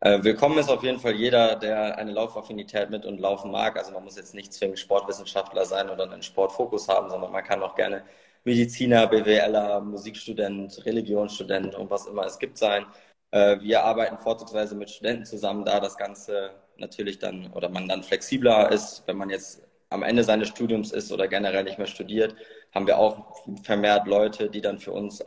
Äh, 0.00 0.24
willkommen 0.24 0.58
ist 0.58 0.70
auf 0.70 0.82
jeden 0.82 0.98
Fall 0.98 1.12
jeder, 1.12 1.56
der 1.56 1.98
eine 1.98 2.12
Laufaffinität 2.12 2.90
mit 2.90 3.04
und 3.04 3.20
laufen 3.20 3.50
mag. 3.50 3.76
Also 3.76 3.92
man 3.92 4.04
muss 4.04 4.16
jetzt 4.16 4.34
nicht 4.34 4.52
zwingend 4.52 4.78
Sportwissenschaftler 4.78 5.66
sein 5.66 5.90
oder 5.90 6.10
einen 6.10 6.22
Sportfokus 6.22 6.88
haben, 6.88 7.10
sondern 7.10 7.30
man 7.30 7.44
kann 7.44 7.62
auch 7.62 7.74
gerne 7.74 8.04
Mediziner, 8.44 9.06
BWLer, 9.06 9.80
Musikstudent, 9.80 10.84
Religionsstudent 10.84 11.74
und 11.74 11.90
was 11.90 12.06
immer 12.06 12.24
es 12.24 12.38
gibt 12.38 12.56
sein. 12.56 12.86
Äh, 13.32 13.60
wir 13.60 13.84
arbeiten 13.84 14.16
vorzugsweise 14.16 14.74
mit 14.74 14.90
Studenten 14.90 15.26
zusammen, 15.26 15.64
da 15.64 15.78
das 15.78 15.96
Ganze 15.96 16.52
natürlich 16.76 17.18
dann 17.18 17.52
oder 17.52 17.68
man 17.68 17.86
dann 17.86 18.02
flexibler 18.02 18.72
ist, 18.72 19.02
wenn 19.06 19.16
man 19.16 19.28
jetzt 19.30 19.63
am 19.94 20.02
Ende 20.02 20.24
seines 20.24 20.48
Studiums 20.48 20.92
ist 20.92 21.12
oder 21.12 21.28
generell 21.28 21.64
nicht 21.64 21.78
mehr 21.78 21.86
studiert, 21.86 22.34
haben 22.74 22.86
wir 22.86 22.98
auch 22.98 23.46
vermehrt 23.62 24.06
Leute, 24.06 24.50
die 24.50 24.60
dann 24.60 24.78
für 24.78 24.92
uns 24.92 25.24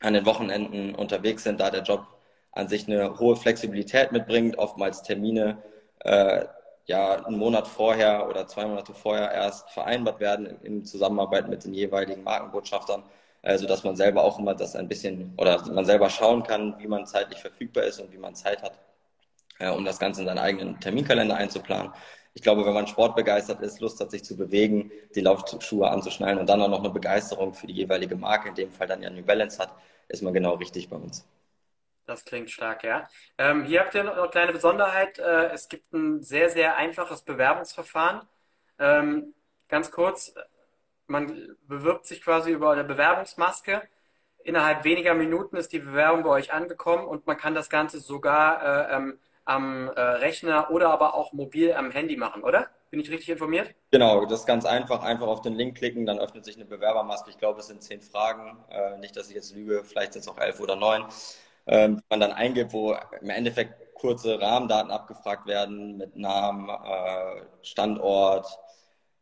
an 0.00 0.14
den 0.14 0.26
Wochenenden 0.26 0.94
unterwegs 0.94 1.44
sind, 1.44 1.60
da 1.60 1.70
der 1.70 1.82
Job 1.82 2.06
an 2.52 2.68
sich 2.68 2.88
eine 2.88 3.18
hohe 3.18 3.36
Flexibilität 3.36 4.10
mitbringt, 4.10 4.56
oftmals 4.58 5.02
Termine 5.02 5.62
äh, 6.00 6.46
ja 6.86 7.22
einen 7.24 7.36
Monat 7.36 7.68
vorher 7.68 8.28
oder 8.28 8.46
zwei 8.46 8.64
Monate 8.64 8.94
vorher 8.94 9.30
erst 9.30 9.68
vereinbart 9.70 10.20
werden 10.20 10.58
in 10.62 10.84
Zusammenarbeit 10.84 11.48
mit 11.48 11.64
den 11.64 11.74
jeweiligen 11.74 12.24
Markenbotschaftern, 12.24 13.02
äh, 13.42 13.58
sodass 13.58 13.84
man 13.84 13.94
selber 13.94 14.24
auch 14.24 14.38
immer 14.38 14.54
das 14.54 14.74
ein 14.74 14.88
bisschen 14.88 15.34
oder 15.36 15.62
man 15.70 15.84
selber 15.84 16.08
schauen 16.08 16.42
kann, 16.42 16.76
wie 16.78 16.88
man 16.88 17.06
zeitlich 17.06 17.40
verfügbar 17.40 17.84
ist 17.84 18.00
und 18.00 18.10
wie 18.10 18.18
man 18.18 18.34
Zeit 18.34 18.62
hat, 18.62 18.78
äh, 19.58 19.68
um 19.68 19.84
das 19.84 19.98
Ganze 19.98 20.22
in 20.22 20.28
seinen 20.28 20.38
eigenen 20.38 20.80
Terminkalender 20.80 21.36
einzuplanen. 21.36 21.92
Ich 22.34 22.42
glaube, 22.42 22.64
wenn 22.64 22.74
man 22.74 22.86
sportbegeistert 22.86 23.60
ist, 23.62 23.80
Lust 23.80 24.00
hat, 24.00 24.10
sich 24.10 24.24
zu 24.24 24.36
bewegen, 24.36 24.90
die 25.14 25.20
Laufschuhe 25.20 25.90
anzuschnallen 25.90 26.38
und 26.38 26.48
dann 26.48 26.62
auch 26.62 26.68
noch 26.68 26.80
eine 26.80 26.90
Begeisterung 26.90 27.54
für 27.54 27.66
die 27.66 27.74
jeweilige 27.74 28.16
Marke, 28.16 28.48
in 28.50 28.54
dem 28.54 28.70
Fall 28.70 28.86
dann 28.86 29.02
ja 29.02 29.10
New 29.10 29.24
Balance 29.24 29.58
hat, 29.58 29.74
ist 30.08 30.22
man 30.22 30.34
genau 30.34 30.54
richtig 30.54 30.88
bei 30.88 30.96
uns. 30.96 31.26
Das 32.06 32.24
klingt 32.24 32.50
stark, 32.50 32.84
ja. 32.84 33.06
Ähm, 33.36 33.64
hier 33.64 33.80
habt 33.80 33.94
ihr 33.94 34.02
noch 34.02 34.16
eine 34.16 34.28
kleine 34.28 34.52
Besonderheit. 34.52 35.18
Äh, 35.18 35.50
es 35.52 35.68
gibt 35.68 35.92
ein 35.92 36.22
sehr, 36.22 36.48
sehr 36.48 36.76
einfaches 36.76 37.20
Bewerbungsverfahren. 37.22 38.22
Ähm, 38.78 39.34
ganz 39.68 39.90
kurz, 39.90 40.32
man 41.06 41.56
bewirbt 41.66 42.06
sich 42.06 42.22
quasi 42.22 42.50
über 42.50 42.70
eine 42.70 42.84
Bewerbungsmaske. 42.84 43.82
Innerhalb 44.42 44.84
weniger 44.84 45.14
Minuten 45.14 45.56
ist 45.56 45.72
die 45.72 45.80
Bewerbung 45.80 46.22
bei 46.22 46.30
euch 46.30 46.52
angekommen 46.52 47.06
und 47.06 47.26
man 47.26 47.36
kann 47.36 47.54
das 47.54 47.68
Ganze 47.68 48.00
sogar 48.00 48.62
äh, 48.62 48.96
ähm, 48.96 49.18
am 49.48 49.88
äh, 49.88 50.00
Rechner 50.00 50.70
oder 50.70 50.90
aber 50.90 51.14
auch 51.14 51.32
mobil 51.32 51.72
am 51.72 51.90
Handy 51.90 52.16
machen, 52.16 52.42
oder? 52.42 52.68
Bin 52.90 53.00
ich 53.00 53.10
richtig 53.10 53.28
informiert? 53.28 53.74
Genau, 53.90 54.24
das 54.24 54.40
ist 54.40 54.46
ganz 54.46 54.64
einfach. 54.64 55.02
Einfach 55.02 55.26
auf 55.26 55.42
den 55.42 55.54
Link 55.54 55.76
klicken, 55.76 56.06
dann 56.06 56.18
öffnet 56.18 56.44
sich 56.44 56.56
eine 56.56 56.64
Bewerbermaske. 56.64 57.30
Ich 57.30 57.38
glaube, 57.38 57.60
es 57.60 57.66
sind 57.66 57.82
zehn 57.82 58.00
Fragen. 58.00 58.56
Äh, 58.70 58.98
nicht, 58.98 59.14
dass 59.16 59.28
ich 59.28 59.34
jetzt 59.34 59.54
lüge, 59.54 59.84
vielleicht 59.84 60.14
sind 60.14 60.22
es 60.22 60.28
auch 60.28 60.38
elf 60.38 60.60
oder 60.60 60.76
neun 60.76 61.04
ähm, 61.68 62.02
man 62.08 62.20
dann 62.20 62.32
eingibt, 62.32 62.72
wo 62.72 62.96
im 63.20 63.30
Endeffekt 63.30 63.94
kurze 63.94 64.40
Rahmendaten 64.40 64.90
abgefragt 64.90 65.46
werden 65.46 65.98
mit 65.98 66.16
Namen, 66.16 66.68
äh, 66.68 67.42
Standort, 67.62 68.46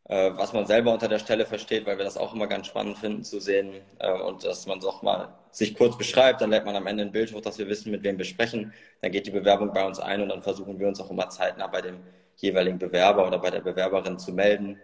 was 0.08 0.52
man 0.52 0.66
selber 0.66 0.92
unter 0.92 1.08
der 1.08 1.18
Stelle 1.18 1.46
versteht, 1.46 1.84
weil 1.84 1.98
wir 1.98 2.04
das 2.04 2.16
auch 2.16 2.32
immer 2.32 2.46
ganz 2.46 2.68
spannend 2.68 2.96
finden 2.98 3.24
zu 3.24 3.40
sehen 3.40 3.74
äh, 3.98 4.12
und 4.12 4.44
dass 4.44 4.66
man 4.66 4.78
doch 4.78 5.02
mal 5.02 5.34
sich 5.50 5.74
kurz 5.76 5.98
beschreibt, 5.98 6.40
dann 6.40 6.50
lädt 6.50 6.64
man 6.64 6.76
am 6.76 6.86
Ende 6.86 7.02
ein 7.02 7.12
Bild 7.12 7.34
hoch, 7.34 7.40
dass 7.40 7.58
wir 7.58 7.66
wissen, 7.68 7.90
mit 7.90 8.04
wem 8.04 8.16
wir 8.16 8.24
sprechen, 8.24 8.72
dann 9.02 9.10
geht 9.10 9.26
die 9.26 9.32
Bewerbung 9.32 9.72
bei 9.72 9.84
uns 9.84 9.98
ein 9.98 10.22
und 10.22 10.28
dann 10.28 10.42
versuchen 10.42 10.78
wir 10.78 10.86
uns 10.86 11.00
auch 11.00 11.10
immer 11.10 11.28
zeitnah 11.28 11.66
bei 11.66 11.82
dem 11.82 11.98
jeweiligen 12.36 12.78
Bewerber 12.78 13.26
oder 13.26 13.38
bei 13.38 13.50
der 13.50 13.62
Bewerberin 13.62 14.18
zu 14.18 14.32
melden, 14.32 14.80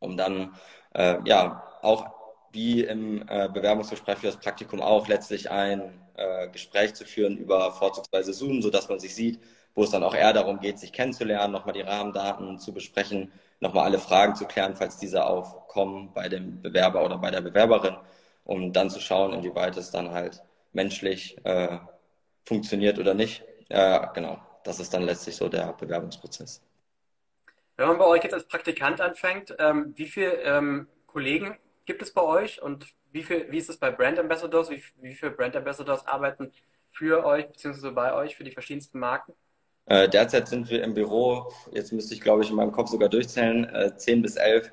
um 0.00 0.16
dann 0.16 0.54
äh, 0.94 1.18
ja 1.24 1.62
auch 1.82 2.06
wie 2.52 2.82
im 2.82 3.22
äh, 3.28 3.48
Bewerbungsgespräch 3.48 4.18
für 4.18 4.26
das 4.26 4.38
Praktikum 4.38 4.80
auch 4.80 5.06
letztlich 5.06 5.50
ein 5.50 5.92
äh, 6.16 6.48
Gespräch 6.48 6.94
zu 6.94 7.04
führen 7.04 7.36
über 7.36 7.70
vorzugsweise 7.72 8.32
Zoom, 8.32 8.62
sodass 8.62 8.88
man 8.88 8.98
sich 8.98 9.14
sieht, 9.14 9.38
wo 9.74 9.84
es 9.84 9.90
dann 9.90 10.02
auch 10.02 10.14
eher 10.14 10.32
darum 10.32 10.58
geht, 10.58 10.80
sich 10.80 10.92
kennenzulernen, 10.92 11.52
nochmal 11.52 11.74
die 11.74 11.82
Rahmendaten 11.82 12.58
zu 12.58 12.74
besprechen, 12.74 13.30
nochmal 13.60 13.84
alle 13.84 13.98
Fragen 13.98 14.34
zu 14.34 14.46
klären, 14.46 14.74
falls 14.74 14.98
diese 14.98 15.24
aufkommen 15.24 16.12
bei 16.12 16.28
dem 16.28 16.60
Bewerber 16.62 17.04
oder 17.04 17.18
bei 17.18 17.30
der 17.30 17.42
Bewerberin, 17.42 17.96
um 18.44 18.72
dann 18.72 18.90
zu 18.90 19.00
schauen, 19.00 19.32
inwieweit 19.32 19.76
es 19.76 19.90
dann 19.90 20.10
halt 20.10 20.42
menschlich 20.72 21.38
äh, 21.44 21.78
funktioniert 22.44 22.98
oder 22.98 23.14
nicht. 23.14 23.44
Äh, 23.68 24.00
genau, 24.14 24.38
das 24.64 24.80
ist 24.80 24.92
dann 24.92 25.02
letztlich 25.02 25.36
so 25.36 25.48
der 25.48 25.72
Bewerbungsprozess. 25.74 26.62
Wenn 27.76 27.88
man 27.88 27.98
bei 27.98 28.06
euch 28.06 28.22
jetzt 28.24 28.34
als 28.34 28.46
Praktikant 28.46 29.00
anfängt, 29.00 29.54
ähm, 29.58 29.92
wie 29.96 30.06
viele 30.06 30.32
ähm, 30.42 30.88
Kollegen 31.06 31.56
gibt 31.86 32.02
es 32.02 32.12
bei 32.12 32.22
euch 32.22 32.60
und 32.60 32.86
wie, 33.12 33.22
viel, 33.22 33.50
wie 33.50 33.58
ist 33.58 33.70
es 33.70 33.78
bei 33.78 33.90
Brand 33.90 34.18
Ambassadors? 34.18 34.70
Wie, 34.70 34.82
wie 35.00 35.14
viele 35.14 35.32
Brand 35.32 35.56
Ambassadors 35.56 36.06
arbeiten 36.06 36.52
für 36.92 37.24
euch 37.24 37.46
bzw. 37.48 37.90
bei 37.90 38.14
euch 38.14 38.36
für 38.36 38.44
die 38.44 38.52
verschiedensten 38.52 38.98
Marken? 38.98 39.34
Äh, 39.90 40.08
derzeit 40.08 40.46
sind 40.46 40.70
wir 40.70 40.84
im 40.84 40.94
Büro, 40.94 41.52
jetzt 41.72 41.92
müsste 41.92 42.14
ich 42.14 42.20
glaube 42.20 42.44
ich 42.44 42.50
in 42.50 42.54
meinem 42.54 42.70
Kopf 42.70 42.90
sogar 42.90 43.08
durchzählen, 43.08 43.64
äh, 43.74 43.96
10 43.96 44.22
bis 44.22 44.36
11 44.36 44.70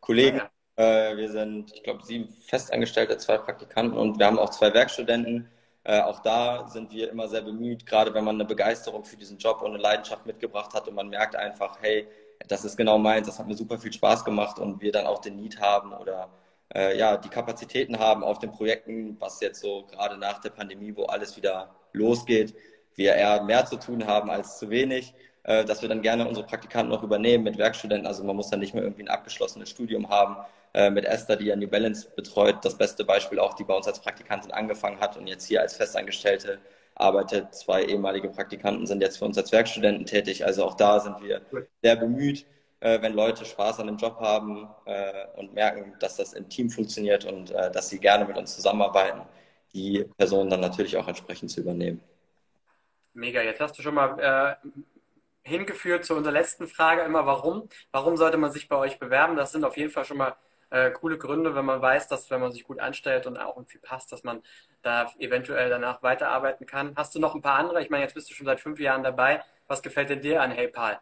Kollegen. 0.00 0.42
Äh, 0.74 1.16
wir 1.16 1.30
sind, 1.30 1.72
ich 1.72 1.84
glaube, 1.84 2.04
sieben 2.04 2.28
Festangestellte, 2.28 3.16
zwei 3.16 3.38
Praktikanten 3.38 3.96
und 3.96 4.18
wir 4.18 4.26
haben 4.26 4.40
auch 4.40 4.50
zwei 4.50 4.74
Werkstudenten. 4.74 5.48
Äh, 5.84 6.00
auch 6.00 6.18
da 6.20 6.66
sind 6.68 6.90
wir 6.90 7.10
immer 7.12 7.28
sehr 7.28 7.42
bemüht, 7.42 7.86
gerade 7.86 8.12
wenn 8.12 8.24
man 8.24 8.34
eine 8.34 8.44
Begeisterung 8.44 9.04
für 9.04 9.16
diesen 9.16 9.38
Job 9.38 9.62
und 9.62 9.68
eine 9.72 9.78
Leidenschaft 9.78 10.26
mitgebracht 10.26 10.74
hat 10.74 10.88
und 10.88 10.96
man 10.96 11.08
merkt 11.08 11.36
einfach, 11.36 11.78
hey, 11.80 12.08
das 12.48 12.64
ist 12.64 12.76
genau 12.76 12.98
meins, 12.98 13.28
das 13.28 13.38
hat 13.38 13.46
mir 13.46 13.56
super 13.56 13.78
viel 13.78 13.92
Spaß 13.92 14.24
gemacht 14.24 14.58
und 14.58 14.80
wir 14.82 14.90
dann 14.90 15.06
auch 15.06 15.20
den 15.20 15.36
Need 15.36 15.60
haben 15.60 15.92
oder 15.92 16.28
äh, 16.74 16.98
ja, 16.98 17.16
die 17.16 17.28
Kapazitäten 17.28 18.00
haben 18.00 18.24
auf 18.24 18.40
den 18.40 18.50
Projekten, 18.50 19.16
was 19.20 19.40
jetzt 19.40 19.60
so 19.60 19.86
gerade 19.86 20.18
nach 20.18 20.40
der 20.40 20.50
Pandemie, 20.50 20.92
wo 20.96 21.04
alles 21.04 21.36
wieder 21.36 21.70
losgeht, 21.92 22.52
wir 22.96 23.14
eher 23.14 23.42
mehr 23.44 23.66
zu 23.66 23.76
tun 23.76 24.06
haben 24.06 24.30
als 24.30 24.58
zu 24.58 24.70
wenig, 24.70 25.14
äh, 25.44 25.64
dass 25.64 25.82
wir 25.82 25.88
dann 25.88 26.02
gerne 26.02 26.26
unsere 26.26 26.46
Praktikanten 26.46 26.90
noch 26.90 27.02
übernehmen 27.02 27.44
mit 27.44 27.58
Werkstudenten. 27.58 28.06
Also 28.06 28.24
man 28.24 28.36
muss 28.36 28.50
dann 28.50 28.60
nicht 28.60 28.74
mehr 28.74 28.82
irgendwie 28.82 29.02
ein 29.02 29.08
abgeschlossenes 29.08 29.70
Studium 29.70 30.08
haben. 30.08 30.36
Äh, 30.74 30.90
mit 30.90 31.06
Esther, 31.06 31.36
die 31.36 31.46
ja 31.46 31.56
New 31.56 31.68
Balance 31.68 32.08
betreut, 32.14 32.56
das 32.62 32.76
beste 32.76 33.04
Beispiel 33.04 33.38
auch, 33.38 33.54
die 33.54 33.64
bei 33.64 33.74
uns 33.74 33.86
als 33.86 34.00
Praktikantin 34.00 34.52
angefangen 34.52 35.00
hat 35.00 35.16
und 35.16 35.26
jetzt 35.26 35.46
hier 35.46 35.62
als 35.62 35.74
Festangestellte 35.74 36.58
arbeitet. 36.94 37.54
Zwei 37.54 37.84
ehemalige 37.84 38.28
Praktikanten 38.28 38.86
sind 38.86 39.00
jetzt 39.00 39.18
für 39.18 39.24
uns 39.24 39.38
als 39.38 39.52
Werkstudenten 39.52 40.04
tätig. 40.04 40.44
Also 40.44 40.64
auch 40.64 40.74
da 40.74 41.00
sind 41.00 41.22
wir 41.22 41.40
sehr 41.82 41.96
bemüht, 41.96 42.46
äh, 42.80 43.00
wenn 43.00 43.14
Leute 43.14 43.44
Spaß 43.44 43.80
an 43.80 43.86
dem 43.86 43.96
Job 43.96 44.18
haben 44.20 44.68
äh, 44.84 45.26
und 45.36 45.54
merken, 45.54 45.94
dass 46.00 46.16
das 46.16 46.34
im 46.34 46.48
Team 46.48 46.68
funktioniert 46.68 47.24
und 47.24 47.50
äh, 47.52 47.70
dass 47.70 47.88
sie 47.88 47.98
gerne 47.98 48.24
mit 48.26 48.36
uns 48.36 48.54
zusammenarbeiten, 48.54 49.22
die 49.72 50.04
Personen 50.18 50.50
dann 50.50 50.60
natürlich 50.60 50.96
auch 50.96 51.08
entsprechend 51.08 51.50
zu 51.50 51.60
übernehmen. 51.60 52.02
Mega, 53.16 53.40
jetzt 53.40 53.60
hast 53.60 53.78
du 53.78 53.82
schon 53.82 53.94
mal 53.94 54.18
äh, 54.62 54.68
hingeführt 55.42 56.04
zu 56.04 56.14
unserer 56.14 56.34
letzten 56.34 56.68
Frage 56.68 57.00
immer, 57.00 57.24
warum? 57.24 57.70
Warum 57.90 58.18
sollte 58.18 58.36
man 58.36 58.52
sich 58.52 58.68
bei 58.68 58.76
euch 58.76 58.98
bewerben? 58.98 59.36
Das 59.36 59.52
sind 59.52 59.64
auf 59.64 59.78
jeden 59.78 59.90
Fall 59.90 60.04
schon 60.04 60.18
mal 60.18 60.36
äh, 60.68 60.90
coole 60.90 61.16
Gründe, 61.16 61.54
wenn 61.54 61.64
man 61.64 61.80
weiß, 61.80 62.08
dass 62.08 62.30
wenn 62.30 62.40
man 62.40 62.52
sich 62.52 62.64
gut 62.64 62.78
anstellt 62.78 63.26
und 63.26 63.38
auch 63.38 63.56
irgendwie 63.56 63.78
passt, 63.78 64.12
dass 64.12 64.22
man 64.22 64.42
da 64.82 65.10
eventuell 65.18 65.70
danach 65.70 66.02
weiterarbeiten 66.02 66.66
kann. 66.66 66.92
Hast 66.94 67.14
du 67.14 67.18
noch 67.18 67.34
ein 67.34 67.40
paar 67.40 67.58
andere? 67.58 67.80
Ich 67.80 67.88
meine, 67.88 68.02
jetzt 68.02 68.12
bist 68.12 68.28
du 68.28 68.34
schon 68.34 68.44
seit 68.44 68.60
fünf 68.60 68.78
Jahren 68.80 69.02
dabei. 69.02 69.42
Was 69.66 69.82
gefällt 69.82 70.10
dir 70.10 70.16
dir 70.16 70.42
an 70.42 70.50
HeyPal? 70.50 71.00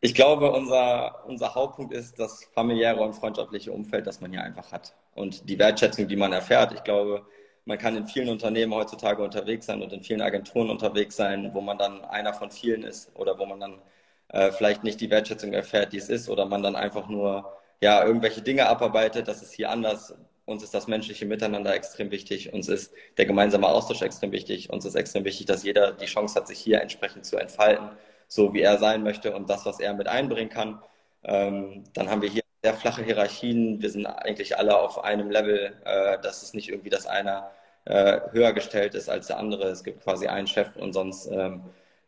Ich 0.00 0.14
glaube, 0.14 0.52
unser, 0.52 1.24
unser 1.26 1.56
Hauptpunkt 1.56 1.92
ist 1.92 2.20
das 2.20 2.44
familiäre 2.54 3.00
und 3.00 3.14
freundschaftliche 3.14 3.72
Umfeld, 3.72 4.06
das 4.06 4.20
man 4.20 4.30
hier 4.30 4.42
einfach 4.42 4.70
hat. 4.70 4.94
Und 5.16 5.48
die 5.48 5.58
Wertschätzung, 5.58 6.06
die 6.06 6.16
man 6.16 6.32
erfährt. 6.32 6.72
Ich 6.74 6.84
glaube, 6.84 7.26
man 7.66 7.78
kann 7.78 7.96
in 7.96 8.06
vielen 8.06 8.28
Unternehmen 8.30 8.74
heutzutage 8.74 9.22
unterwegs 9.22 9.66
sein 9.66 9.82
und 9.82 9.92
in 9.92 10.02
vielen 10.02 10.22
Agenturen 10.22 10.70
unterwegs 10.70 11.16
sein, 11.16 11.50
wo 11.54 11.60
man 11.60 11.78
dann 11.78 12.04
einer 12.04 12.32
von 12.34 12.50
vielen 12.50 12.82
ist 12.82 13.10
oder 13.14 13.38
wo 13.38 13.46
man 13.46 13.60
dann 13.60 13.82
äh, 14.28 14.52
vielleicht 14.52 14.84
nicht 14.84 15.00
die 15.00 15.10
Wertschätzung 15.10 15.52
erfährt, 15.52 15.92
die 15.92 15.98
es 15.98 16.08
ist, 16.08 16.28
oder 16.28 16.46
man 16.46 16.62
dann 16.62 16.76
einfach 16.76 17.08
nur 17.08 17.52
ja, 17.80 18.04
irgendwelche 18.04 18.42
Dinge 18.42 18.68
abarbeitet. 18.68 19.28
Das 19.28 19.42
ist 19.42 19.52
hier 19.52 19.70
anders. 19.70 20.14
Uns 20.46 20.62
ist 20.62 20.74
das 20.74 20.86
menschliche 20.86 21.26
Miteinander 21.26 21.74
extrem 21.74 22.10
wichtig. 22.10 22.52
Uns 22.52 22.68
ist 22.68 22.92
der 23.18 23.26
gemeinsame 23.26 23.68
Austausch 23.68 24.02
extrem 24.02 24.32
wichtig. 24.32 24.70
Uns 24.70 24.84
ist 24.84 24.94
extrem 24.94 25.24
wichtig, 25.24 25.46
dass 25.46 25.64
jeder 25.64 25.92
die 25.92 26.06
Chance 26.06 26.36
hat, 26.36 26.48
sich 26.48 26.58
hier 26.58 26.80
entsprechend 26.80 27.26
zu 27.26 27.36
entfalten 27.36 27.90
so 28.28 28.54
wie 28.54 28.60
er 28.60 28.78
sein 28.78 29.02
möchte 29.02 29.34
und 29.34 29.50
das, 29.50 29.66
was 29.66 29.80
er 29.80 29.94
mit 29.94 30.08
einbringen 30.08 30.50
kann. 30.50 30.82
Ähm, 31.24 31.84
dann 31.94 32.10
haben 32.10 32.22
wir 32.22 32.28
hier 32.28 32.42
sehr 32.62 32.74
flache 32.74 33.04
Hierarchien. 33.04 33.80
Wir 33.82 33.90
sind 33.90 34.06
eigentlich 34.06 34.58
alle 34.58 34.78
auf 34.78 35.04
einem 35.04 35.30
Level, 35.30 35.74
äh, 35.84 36.18
dass 36.20 36.42
es 36.42 36.54
nicht 36.54 36.68
irgendwie, 36.68 36.90
dass 36.90 37.06
einer 37.06 37.50
äh, 37.86 38.20
höher 38.32 38.52
gestellt 38.52 38.94
ist 38.94 39.08
als 39.08 39.28
der 39.28 39.38
andere. 39.38 39.68
Es 39.68 39.84
gibt 39.84 40.02
quasi 40.04 40.26
einen 40.28 40.46
Chef 40.46 40.76
und 40.76 40.92
sonst, 40.92 41.26
ähm, 41.30 41.62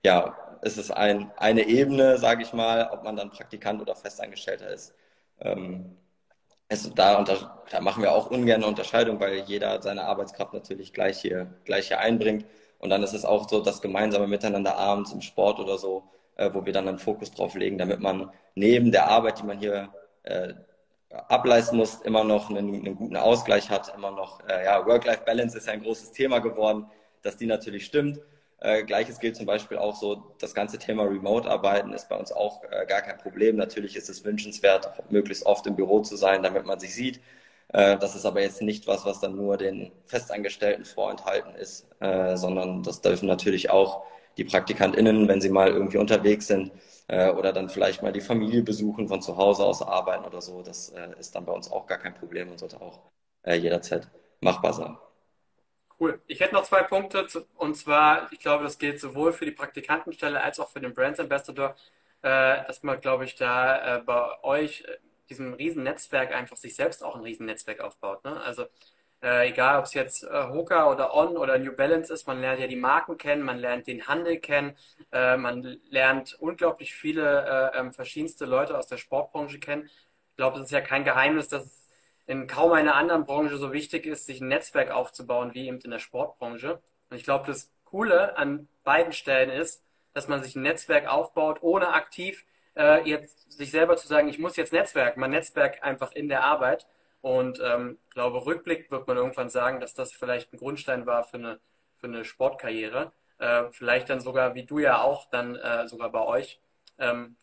ja, 0.05 0.37
ist 0.63 0.77
es 0.79 0.91
ein, 0.91 1.31
eine 1.37 1.63
Ebene, 1.67 2.19
sage 2.19 2.43
ich 2.43 2.53
mal, 2.53 2.91
ob 2.93 3.05
man 3.05 3.17
dann 3.17 3.31
Praktikant 3.31 3.81
oder 3.81 3.95
Festangestellter 3.97 4.69
ist. 4.71 4.95
Ähm, 5.41 5.97
es, 6.69 6.93
da, 6.95 7.19
unter, 7.19 7.63
da 7.71 7.81
machen 7.81 8.03
wir 8.03 8.13
auch 8.13 8.31
ungern 8.31 8.57
eine 8.63 8.67
Unterscheidung, 8.67 9.21
weil 9.21 9.39
jeder 9.41 9.81
seine 9.83 10.05
Arbeitskraft 10.05 10.53
natürlich 10.53 10.93
gleich 10.93 11.21
hier, 11.21 11.47
gleich 11.65 11.89
hier 11.89 12.01
einbringt. 12.01 12.45
Und 12.79 12.91
dann 12.91 13.03
ist 13.03 13.15
es 13.15 13.25
auch 13.25 13.49
so 13.49 13.61
das 13.63 13.81
gemeinsame 13.81 14.27
Miteinander 14.27 14.77
abends 14.77 15.13
im 15.13 15.21
Sport 15.23 15.59
oder 15.61 15.79
so, 15.79 16.05
äh, 16.37 16.51
wo 16.53 16.65
wir 16.67 16.73
dann 16.73 16.89
einen 16.89 16.99
Fokus 16.99 17.33
drauf 17.33 17.55
legen, 17.55 17.79
damit 17.79 18.01
man 18.01 18.31
neben 18.55 18.93
der 18.93 19.09
Arbeit, 19.09 19.39
die 19.41 19.45
man 19.45 19.59
hier 19.59 19.91
äh, 20.25 20.55
ableisten 21.11 21.79
muss, 21.79 21.97
immer 22.03 22.25
noch 22.25 22.51
einen, 22.51 22.75
einen 22.75 22.97
guten 22.97 23.17
Ausgleich 23.17 23.71
hat, 23.71 23.95
immer 23.95 24.11
noch, 24.11 24.41
äh, 24.49 24.65
ja, 24.65 24.85
Work-Life-Balance 24.87 25.57
ist 25.57 25.67
ja 25.67 25.73
ein 25.73 25.83
großes 25.83 26.13
Thema 26.13 26.39
geworden, 26.41 26.87
dass 27.23 27.37
die 27.37 27.47
natürlich 27.47 27.87
stimmt. 27.87 28.21
Äh, 28.61 28.85
Gleiches 28.85 29.19
gilt 29.19 29.37
zum 29.37 29.47
Beispiel 29.47 29.79
auch 29.79 29.95
so, 29.95 30.35
das 30.39 30.55
ganze 30.55 30.79
Thema 30.79 31.05
Remote-Arbeiten 31.05 31.93
ist 31.93 32.09
bei 32.09 32.17
uns 32.17 32.33
auch 32.33 32.63
äh, 32.65 32.85
gar 32.87 33.03
kein 33.03 33.19
Problem. 33.19 33.57
Natürlich 33.57 33.97
ist 33.97 34.11
es 34.11 34.25
wünschenswert, 34.25 34.91
möglichst 35.11 35.47
oft 35.47 35.67
im 35.67 35.77
Büro 35.77 36.01
zu 36.01 36.17
sein, 36.17 36.43
damit 36.43 36.67
man 36.67 36.79
sich 36.79 36.95
sieht. 36.95 37.21
Äh, 37.69 37.97
das 37.99 38.15
ist 38.15 38.27
aber 38.27 38.43
jetzt 38.43 38.61
nicht 38.61 38.87
was, 38.87 39.05
was 39.07 39.21
dann 39.21 39.37
nur 39.37 39.57
den 39.57 39.93
Festangestellten 40.07 40.85
vorenthalten 40.85 41.55
ist, 41.55 41.87
äh, 42.01 42.37
sondern 42.37 42.83
das 42.83 43.01
dürfen 43.01 43.29
natürlich 43.29 43.71
auch 43.71 44.05
die 44.37 44.45
PraktikantInnen, 44.45 45.29
wenn 45.29 45.41
sie 45.41 45.51
mal 45.51 45.69
irgendwie 45.69 45.99
unterwegs 45.99 46.47
sind 46.49 46.73
äh, 47.09 47.31
oder 47.31 47.53
dann 47.53 47.69
vielleicht 47.69 48.03
mal 48.03 48.13
die 48.13 48.21
Familie 48.21 48.63
besuchen, 48.63 49.09
von 49.09 49.21
zu 49.21 49.37
Hause 49.37 49.65
aus 49.65 49.83
arbeiten 49.83 50.25
oder 50.25 50.41
so. 50.41 50.63
Das 50.63 50.91
äh, 50.91 51.09
ist 51.19 51.35
dann 51.35 51.45
bei 51.45 51.53
uns 51.53 51.71
auch 51.71 51.87
gar 51.87 51.99
kein 51.99 52.15
Problem 52.15 52.51
und 52.51 52.59
sollte 52.59 52.81
auch 52.81 53.01
äh, 53.43 53.55
jederzeit 53.55 54.09
machbar 54.41 54.73
sein. 54.73 54.97
Cool. 56.01 56.21
Ich 56.29 56.39
hätte 56.39 56.55
noch 56.55 56.63
zwei 56.63 56.85
Punkte 56.85 57.27
und 57.57 57.77
zwar, 57.77 58.31
ich 58.33 58.39
glaube, 58.39 58.63
das 58.63 58.79
gilt 58.79 59.01
sowohl 59.01 59.33
für 59.33 59.45
die 59.45 59.51
Praktikantenstelle 59.51 60.41
als 60.41 60.61
auch 60.61 60.69
für 60.69 60.81
den 60.81 60.95
Brand 60.95 61.19
Ambassador, 61.19 61.75
äh, 62.23 62.65
dass 62.67 62.85
man, 62.85 63.01
glaube 63.01 63.25
ich, 63.25 63.35
da 63.35 63.97
äh, 63.97 64.01
bei 64.03 64.43
euch 64.45 64.85
diesem 65.29 65.55
riesen 65.55 65.83
Netzwerk 65.83 66.33
einfach 66.35 66.57
sich 66.57 66.75
selbst 66.75 67.03
auch 67.03 67.17
ein 67.17 67.23
riesen 67.23 67.47
Netzwerk 67.47 67.81
aufbaut. 67.81 68.25
Ne? 68.25 68.41
Also 68.43 68.67
äh, 69.23 69.49
egal, 69.49 69.79
ob 69.79 69.85
es 69.85 69.95
jetzt 69.95 70.23
äh, 70.23 70.49
Hoka 70.49 70.91
oder 70.91 71.15
On 71.15 71.37
oder 71.37 71.59
New 71.59 71.75
Balance 71.75 72.13
ist, 72.13 72.27
man 72.27 72.41
lernt 72.41 72.61
ja 72.61 72.67
die 72.67 72.77
Marken 72.77 73.19
kennen, 73.19 73.43
man 73.43 73.59
lernt 73.59 73.87
den 73.87 74.07
Handel 74.07 74.39
kennen, 74.39 74.77
äh, 75.13 75.37
man 75.37 75.79
lernt 75.91 76.35
unglaublich 76.41 76.95
viele 76.95 77.73
äh, 77.75 77.79
ähm, 77.79 77.93
verschiedenste 77.93 78.45
Leute 78.45 78.79
aus 78.79 78.87
der 78.87 78.97
Sportbranche 78.97 79.59
kennen. 79.59 79.91
Ich 80.31 80.37
glaube, 80.37 80.59
es 80.59 80.67
ist 80.67 80.73
ja 80.73 80.81
kein 80.81 81.05
Geheimnis, 81.05 81.49
dass 81.49 81.65
es 81.65 81.89
in 82.27 82.47
kaum 82.47 82.73
einer 82.73 82.95
anderen 82.95 83.25
Branche 83.25 83.57
so 83.57 83.73
wichtig 83.73 84.07
ist, 84.07 84.27
sich 84.27 84.41
ein 84.41 84.49
Netzwerk 84.49 84.91
aufzubauen 84.91 85.55
wie 85.55 85.67
eben 85.67 85.81
in 85.81 85.91
der 85.91 85.99
Sportbranche. 85.99 86.81
Und 87.11 87.17
ich 87.17 87.25
glaube, 87.25 87.47
das 87.47 87.73
Coole 87.85 88.37
an 88.37 88.69
beiden 88.85 89.13
Stellen 89.13 89.51
ist, 89.51 89.83
dass 90.13 90.29
man 90.29 90.43
sich 90.43 90.55
ein 90.55 90.63
Netzwerk 90.63 91.09
aufbaut, 91.09 91.59
ohne 91.63 91.89
aktiv 91.95 92.45
äh, 92.77 93.09
jetzt 93.09 93.51
sich 93.51 93.71
selber 93.71 93.97
zu 93.97 94.07
sagen, 94.07 94.29
ich 94.29 94.39
muss 94.39 94.57
jetzt 94.57 94.73
Netzwerken. 94.73 95.21
Man 95.21 95.31
Netzwerk 95.31 95.83
einfach 95.83 96.13
in 96.13 96.29
der 96.29 96.45
Arbeit. 96.45 96.87
Und 97.21 97.61
ähm, 97.63 97.99
glaube, 98.11 98.45
rückblickend 98.47 98.91
wird 98.91 99.07
man 99.09 99.17
irgendwann 99.17 99.51
sagen, 99.51 99.81
dass 99.81 99.95
das 99.95 100.13
vielleicht 100.13 100.53
ein 100.53 100.59
Grundstein 100.59 101.07
war 101.07 101.25
für 101.25 101.39
eine, 101.39 101.61
für 101.97 102.07
eine 102.07 102.25
Sportkarriere. 102.25 103.13
Äh, 103.39 103.65
vielleicht 103.71 104.09
dann 104.11 104.21
sogar, 104.21 104.55
wie 104.55 104.65
du 104.65 104.79
ja 104.79 105.03
auch, 105.03 105.29
dann 105.31 105.57
äh, 105.57 105.89
sogar 105.89 106.11
bei 106.11 106.25
euch. 106.25 106.61
Ähm, 106.99 107.37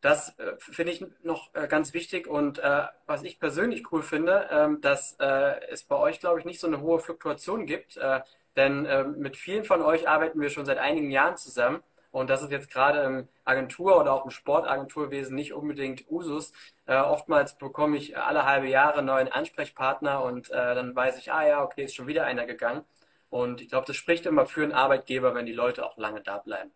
das 0.00 0.38
äh, 0.38 0.56
finde 0.58 0.92
ich 0.92 1.04
noch 1.22 1.54
äh, 1.54 1.66
ganz 1.66 1.94
wichtig 1.94 2.26
und 2.26 2.58
äh, 2.58 2.82
was 3.06 3.22
ich 3.22 3.40
persönlich 3.40 3.90
cool 3.90 4.02
finde, 4.02 4.48
ähm, 4.50 4.80
dass 4.82 5.16
äh, 5.18 5.60
es 5.70 5.84
bei 5.84 5.96
euch, 5.96 6.20
glaube 6.20 6.38
ich, 6.38 6.44
nicht 6.44 6.60
so 6.60 6.66
eine 6.66 6.80
hohe 6.82 6.98
Fluktuation 6.98 7.64
gibt, 7.64 7.96
äh, 7.96 8.20
denn 8.54 8.86
ähm, 8.86 9.18
mit 9.18 9.36
vielen 9.38 9.64
von 9.64 9.80
euch 9.80 10.06
arbeiten 10.06 10.40
wir 10.40 10.50
schon 10.50 10.66
seit 10.66 10.78
einigen 10.78 11.10
Jahren 11.10 11.38
zusammen 11.38 11.82
und 12.14 12.30
das 12.30 12.42
ist 12.42 12.52
jetzt 12.52 12.70
gerade 12.70 13.00
im 13.00 13.28
Agentur- 13.44 14.00
oder 14.00 14.12
auch 14.12 14.24
im 14.24 14.30
Sportagenturwesen 14.30 15.34
nicht 15.34 15.52
unbedingt 15.52 16.08
Usus. 16.08 16.52
Äh, 16.86 16.94
oftmals 16.94 17.58
bekomme 17.58 17.96
ich 17.96 18.16
alle 18.16 18.44
halbe 18.44 18.68
Jahre 18.68 18.98
einen 18.98 19.08
neuen 19.08 19.32
Ansprechpartner 19.32 20.22
und 20.22 20.48
äh, 20.50 20.76
dann 20.76 20.94
weiß 20.94 21.18
ich, 21.18 21.32
ah 21.32 21.44
ja, 21.44 21.64
okay, 21.64 21.82
ist 21.82 21.96
schon 21.96 22.06
wieder 22.06 22.24
einer 22.24 22.46
gegangen. 22.46 22.84
Und 23.30 23.60
ich 23.60 23.68
glaube, 23.68 23.88
das 23.88 23.96
spricht 23.96 24.26
immer 24.26 24.46
für 24.46 24.62
einen 24.62 24.70
Arbeitgeber, 24.70 25.34
wenn 25.34 25.44
die 25.44 25.52
Leute 25.52 25.84
auch 25.84 25.98
lange 25.98 26.20
da 26.20 26.38
bleiben. 26.38 26.70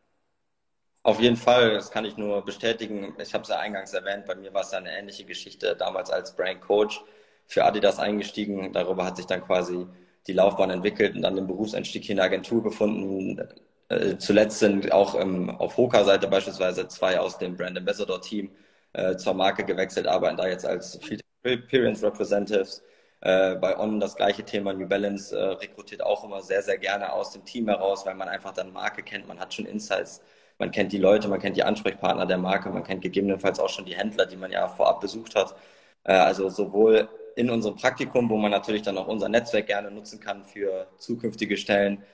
Auf 1.05 1.21
jeden 1.21 1.37
Fall, 1.37 1.75
das 1.75 1.93
kann 1.93 2.05
ich 2.05 2.17
nur 2.17 2.45
bestätigen. 2.45 3.15
Ich 3.21 3.33
habe 3.33 3.43
es 3.43 3.49
ja 3.49 3.61
eingangs 3.61 3.95
erwähnt, 3.95 4.27
bei 4.27 4.35
mir 4.35 4.53
war 4.53 4.63
es 4.63 4.75
eine 4.75 4.91
ähnliche 4.91 5.25
Geschichte, 5.25 5.77
damals 5.77 6.11
als 6.11 6.35
Brand 6.35 6.63
Coach 6.63 7.01
für 7.47 7.65
Adidas 7.65 8.01
eingestiegen. 8.01 8.73
Darüber 8.73 9.05
hat 9.05 9.17
sich 9.17 9.27
dann 9.27 9.45
quasi 9.45 9.87
die 10.27 10.33
Laufbahn 10.33 10.71
entwickelt 10.71 11.15
und 11.15 11.23
dann 11.23 11.37
den 11.37 11.47
Berufseinstieg 11.47 12.11
in 12.11 12.17
der 12.17 12.25
Agentur 12.25 12.61
gefunden. 12.61 13.41
Äh, 13.89 14.19
zuletzt 14.19 14.59
sind 14.59 14.93
auch 14.93 15.19
ähm, 15.19 15.51
auf 15.51 15.77
Hoka-Seite 15.77 16.29
beispielsweise 16.29 16.89
zwei 16.89 17.19
aus 17.19 17.39
dem 17.39 17.57
Brand 17.57 17.79
Ambassador-Team 17.79 18.51
äh, 18.93 19.17
zur 19.17 19.35
Marke 19.35 19.65
gewechselt, 19.65 20.07
arbeiten 20.07 20.37
da 20.37 20.47
jetzt 20.47 20.67
als 20.67 20.99
Field 21.03 21.23
Experience 21.43 22.03
Representatives. 22.03 22.83
Äh, 23.21 23.57
bei 23.57 23.79
On 23.79 23.99
das 24.01 24.15
gleiche 24.17 24.45
Thema, 24.45 24.73
New 24.73 24.87
Balance 24.87 25.37
äh, 25.37 25.43
rekrutiert 25.43 26.03
auch 26.03 26.23
immer 26.25 26.43
sehr, 26.43 26.63
sehr 26.63 26.79
gerne 26.79 27.13
aus 27.13 27.33
dem 27.33 27.45
Team 27.45 27.69
heraus, 27.69 28.07
weil 28.07 28.15
man 28.15 28.29
einfach 28.29 28.53
dann 28.53 28.73
Marke 28.73 29.03
kennt, 29.03 29.27
man 29.27 29.41
hat 29.41 29.55
schon 29.55 29.67
Insights, 29.67 30.21
man 30.59 30.71
kennt 30.71 30.93
die 30.93 30.99
Leute, 30.99 31.29
man 31.29 31.41
kennt 31.41 31.57
die 31.57 31.65
Ansprechpartner 31.65 32.27
der 32.27 32.39
Marke, 32.39 32.71
man 32.71 32.85
kennt 32.85 33.03
gegebenenfalls 33.03 33.59
auch 33.59 33.69
schon 33.71 33.87
die 33.87 33.97
Händler, 33.97 34.27
die 34.27 34.37
man 34.37 34.53
ja 34.53 34.69
vorab 34.69 35.01
besucht 35.01 35.35
hat. 35.35 35.55
Äh, 36.05 36.13
also 36.13 36.49
sowohl 36.49 37.09
in 37.37 37.51
unserem 37.51 37.77
Praktikum, 37.77 38.29
wo 38.31 38.37
man 38.37 38.51
natürlich 38.51 38.83
dann 38.83 38.99
auch 38.99 39.09
unser 39.09 39.29
Netzwerk 39.29 39.67
gerne 39.67 39.91
nutzen 39.91 40.21
kann 40.21 40.45
für 40.45 40.89
zukünftige 40.99 41.57
Stellen, 41.57 42.05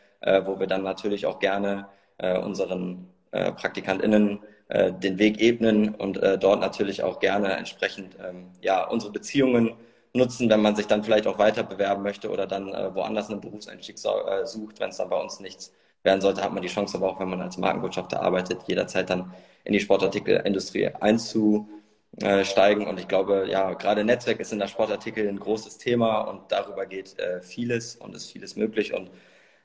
wo 0.45 0.59
wir 0.59 0.67
dann 0.67 0.83
natürlich 0.83 1.27
auch 1.27 1.39
gerne 1.39 1.87
äh, 2.19 2.39
unseren 2.39 3.09
äh, 3.33 3.53
PraktikantInnen 3.53 4.41
äh, 4.69 4.93
den 4.93 5.19
Weg 5.19 5.41
ebnen 5.41 5.95
und 5.95 6.23
äh, 6.23 6.39
dort 6.39 6.61
natürlich 6.61 7.03
auch 7.03 7.21
gerne 7.21 7.57
entsprechend 7.57 8.17
ähm, 8.25 8.51
ja, 8.61 8.85
unsere 8.85 9.13
Beziehungen 9.13 9.75
nutzen, 10.15 10.49
wenn 10.49 10.63
man 10.63 10.77
sich 10.77 10.87
dann 10.87 11.05
vielleicht 11.05 11.27
auch 11.27 11.39
weiter 11.39 11.65
bewerben 11.65 12.03
möchte 12.03 12.31
oder 12.31 12.47
dann 12.47 12.73
äh, 12.73 12.95
woanders 12.95 13.29
einen 13.29 13.41
Berufseinstieg 13.41 13.99
sucht, 13.99 14.81
wenn 14.81 14.91
es 14.91 14.97
dann 14.97 15.11
bei 15.11 15.21
uns 15.21 15.41
nichts 15.41 15.73
werden 16.05 16.21
sollte, 16.21 16.43
hat 16.43 16.53
man 16.53 16.63
die 16.63 16.69
Chance 16.69 16.97
aber 16.97 17.11
auch, 17.11 17.21
wenn 17.21 17.31
man 17.31 17.41
als 17.41 17.59
Markenbotschafter 17.59 18.23
arbeitet, 18.23 18.61
jederzeit 18.67 19.11
dann 19.11 19.35
in 19.65 19.73
die 19.73 19.81
Sportartikelindustrie 19.81 20.89
einzusteigen. 21.01 22.87
Und 22.87 23.01
ich 23.01 23.09
glaube, 23.09 23.47
ja, 23.49 23.73
gerade 23.75 24.05
Netzwerk 24.05 24.39
ist 24.41 24.53
in 24.53 24.59
der 24.59 24.69
Sportartikel 24.69 25.27
ein 25.29 25.39
großes 25.39 25.79
Thema 25.79 26.21
und 26.21 26.53
darüber 26.53 26.87
geht 26.87 27.19
äh, 27.19 27.43
vieles 27.43 27.97
und 27.97 28.15
ist 28.15 28.31
vieles 28.31 28.55
möglich. 28.55 28.95
Und 28.95 29.11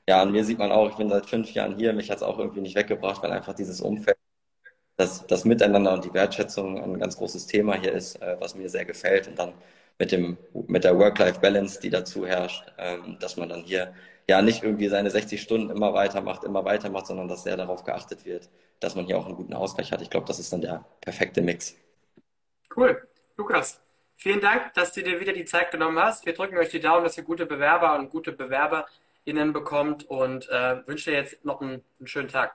ja, 0.08 0.22
an 0.22 0.32
mir 0.32 0.44
sieht 0.44 0.58
man 0.58 0.72
auch, 0.72 0.90
ich 0.90 0.96
bin 0.96 1.08
seit 1.08 1.26
fünf 1.26 1.52
Jahren 1.52 1.76
hier, 1.76 1.92
mich 1.92 2.10
hat 2.10 2.18
es 2.18 2.22
auch 2.22 2.38
irgendwie 2.38 2.60
nicht 2.60 2.76
weggebracht, 2.76 3.22
weil 3.22 3.32
einfach 3.32 3.54
dieses 3.54 3.80
Umfeld, 3.80 4.16
das, 4.96 5.26
das 5.26 5.44
Miteinander 5.44 5.92
und 5.94 6.04
die 6.04 6.12
Wertschätzung 6.12 6.82
ein 6.82 6.98
ganz 6.98 7.16
großes 7.16 7.46
Thema 7.46 7.74
hier 7.74 7.92
ist, 7.92 8.20
äh, 8.20 8.36
was 8.38 8.54
mir 8.54 8.68
sehr 8.68 8.84
gefällt. 8.84 9.28
Und 9.28 9.38
dann 9.38 9.54
mit 9.98 10.12
dem, 10.12 10.36
mit 10.66 10.84
der 10.84 10.98
Work-Life-Balance, 10.98 11.80
die 11.80 11.90
dazu 11.90 12.26
herrscht, 12.26 12.64
ähm, 12.78 13.16
dass 13.20 13.36
man 13.36 13.48
dann 13.48 13.62
hier 13.62 13.94
ja 14.28 14.42
nicht 14.42 14.62
irgendwie 14.62 14.88
seine 14.88 15.10
60 15.10 15.40
Stunden 15.40 15.70
immer 15.70 15.94
weitermacht, 15.94 16.44
immer 16.44 16.64
weitermacht, 16.64 17.06
sondern 17.06 17.28
dass 17.28 17.42
sehr 17.42 17.56
darauf 17.56 17.84
geachtet 17.84 18.24
wird, 18.24 18.48
dass 18.78 18.94
man 18.94 19.06
hier 19.06 19.18
auch 19.18 19.26
einen 19.26 19.36
guten 19.36 19.54
Ausgleich 19.54 19.92
hat. 19.92 20.02
Ich 20.02 20.10
glaube, 20.10 20.26
das 20.26 20.38
ist 20.38 20.52
dann 20.52 20.60
der 20.60 20.84
perfekte 21.00 21.42
Mix. 21.42 21.76
Cool. 22.74 23.06
Lukas, 23.36 23.80
vielen 24.16 24.40
Dank, 24.40 24.72
dass 24.74 24.92
du 24.92 25.02
dir 25.02 25.18
wieder 25.18 25.32
die 25.32 25.44
Zeit 25.44 25.70
genommen 25.70 25.98
hast. 25.98 26.26
Wir 26.26 26.34
drücken 26.34 26.56
euch 26.56 26.70
die 26.70 26.80
Daumen, 26.80 27.04
dass 27.04 27.16
ihr 27.16 27.24
gute 27.24 27.46
Bewerber 27.46 27.98
und 27.98 28.10
gute 28.10 28.32
BewerberInnen 29.24 29.52
bekommt 29.52 30.08
und 30.08 30.48
äh, 30.48 30.86
wünsche 30.86 31.10
dir 31.10 31.16
jetzt 31.16 31.44
noch 31.44 31.60
einen, 31.60 31.82
einen 31.98 32.06
schönen 32.06 32.28
Tag. 32.28 32.54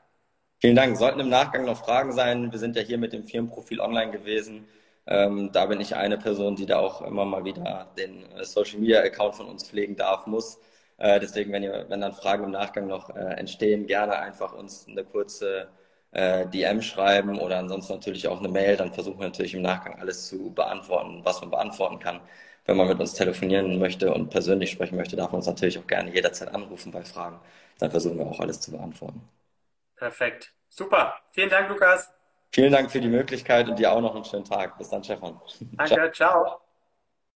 Vielen 0.59 0.75
Dank. 0.75 0.97
Sollten 0.97 1.19
im 1.19 1.29
Nachgang 1.29 1.65
noch 1.65 1.77
Fragen 1.77 2.11
sein, 2.11 2.51
wir 2.51 2.59
sind 2.59 2.75
ja 2.75 2.81
hier 2.81 2.97
mit 2.97 3.13
dem 3.13 3.25
Firmenprofil 3.25 3.79
online 3.79 4.11
gewesen. 4.11 4.67
Ähm, 5.07 5.51
da 5.51 5.67
bin 5.67 5.79
ich 5.81 5.95
eine 5.95 6.17
Person, 6.17 6.55
die 6.55 6.65
da 6.65 6.79
auch 6.79 7.01
immer 7.01 7.25
mal 7.25 7.45
wieder 7.45 7.91
den 7.97 8.23
äh, 8.31 8.43
Social 8.43 8.79
Media 8.79 9.01
Account 9.01 9.35
von 9.35 9.47
uns 9.47 9.67
pflegen 9.67 9.95
darf, 9.95 10.25
muss. 10.25 10.57
Äh, 10.97 11.19
deswegen, 11.19 11.51
wenn, 11.51 11.61
ihr, 11.61 11.85
wenn 11.89 12.01
dann 12.01 12.13
Fragen 12.13 12.45
im 12.45 12.51
Nachgang 12.51 12.87
noch 12.87 13.09
äh, 13.15 13.19
entstehen, 13.35 13.85
gerne 13.85 14.17
einfach 14.17 14.53
uns 14.53 14.87
eine 14.87 15.03
kurze 15.03 15.67
äh, 16.11 16.47
DM 16.47 16.81
schreiben 16.81 17.37
oder 17.39 17.59
ansonsten 17.59 17.93
natürlich 17.93 18.27
auch 18.27 18.39
eine 18.39 18.47
Mail. 18.47 18.77
Dann 18.77 18.93
versuchen 18.93 19.19
wir 19.19 19.25
natürlich 19.25 19.53
im 19.53 19.61
Nachgang 19.61 19.99
alles 19.99 20.27
zu 20.27 20.51
beantworten, 20.53 21.21
was 21.23 21.41
man 21.41 21.51
beantworten 21.51 21.99
kann. 21.99 22.21
Wenn 22.65 22.77
man 22.77 22.87
mit 22.87 22.99
uns 22.99 23.13
telefonieren 23.13 23.79
möchte 23.79 24.13
und 24.13 24.29
persönlich 24.29 24.71
sprechen 24.71 24.97
möchte, 24.97 25.15
darf 25.15 25.31
man 25.31 25.37
uns 25.37 25.47
natürlich 25.47 25.79
auch 25.79 25.87
gerne 25.87 26.13
jederzeit 26.13 26.53
anrufen 26.53 26.91
bei 26.91 27.03
Fragen. 27.03 27.39
Dann 27.79 27.91
versuchen 27.91 28.17
wir 28.17 28.25
auch 28.27 28.39
alles 28.39 28.59
zu 28.61 28.71
beantworten. 28.71 29.21
Perfekt. 29.97 30.53
Super. 30.69 31.15
Vielen 31.31 31.49
Dank, 31.49 31.69
Lukas. 31.69 32.09
Vielen 32.51 32.71
Dank 32.71 32.89
für 32.91 33.01
die 33.01 33.07
Möglichkeit 33.09 33.69
und 33.69 33.77
dir 33.77 33.91
auch 33.91 34.01
noch 34.01 34.15
einen 34.15 34.25
schönen 34.25 34.45
Tag. 34.45 34.77
Bis 34.77 34.89
dann, 34.89 35.03
Stefan. 35.03 35.39
Danke. 35.77 35.93
ciao. 35.95 36.11
ciao. 36.11 36.64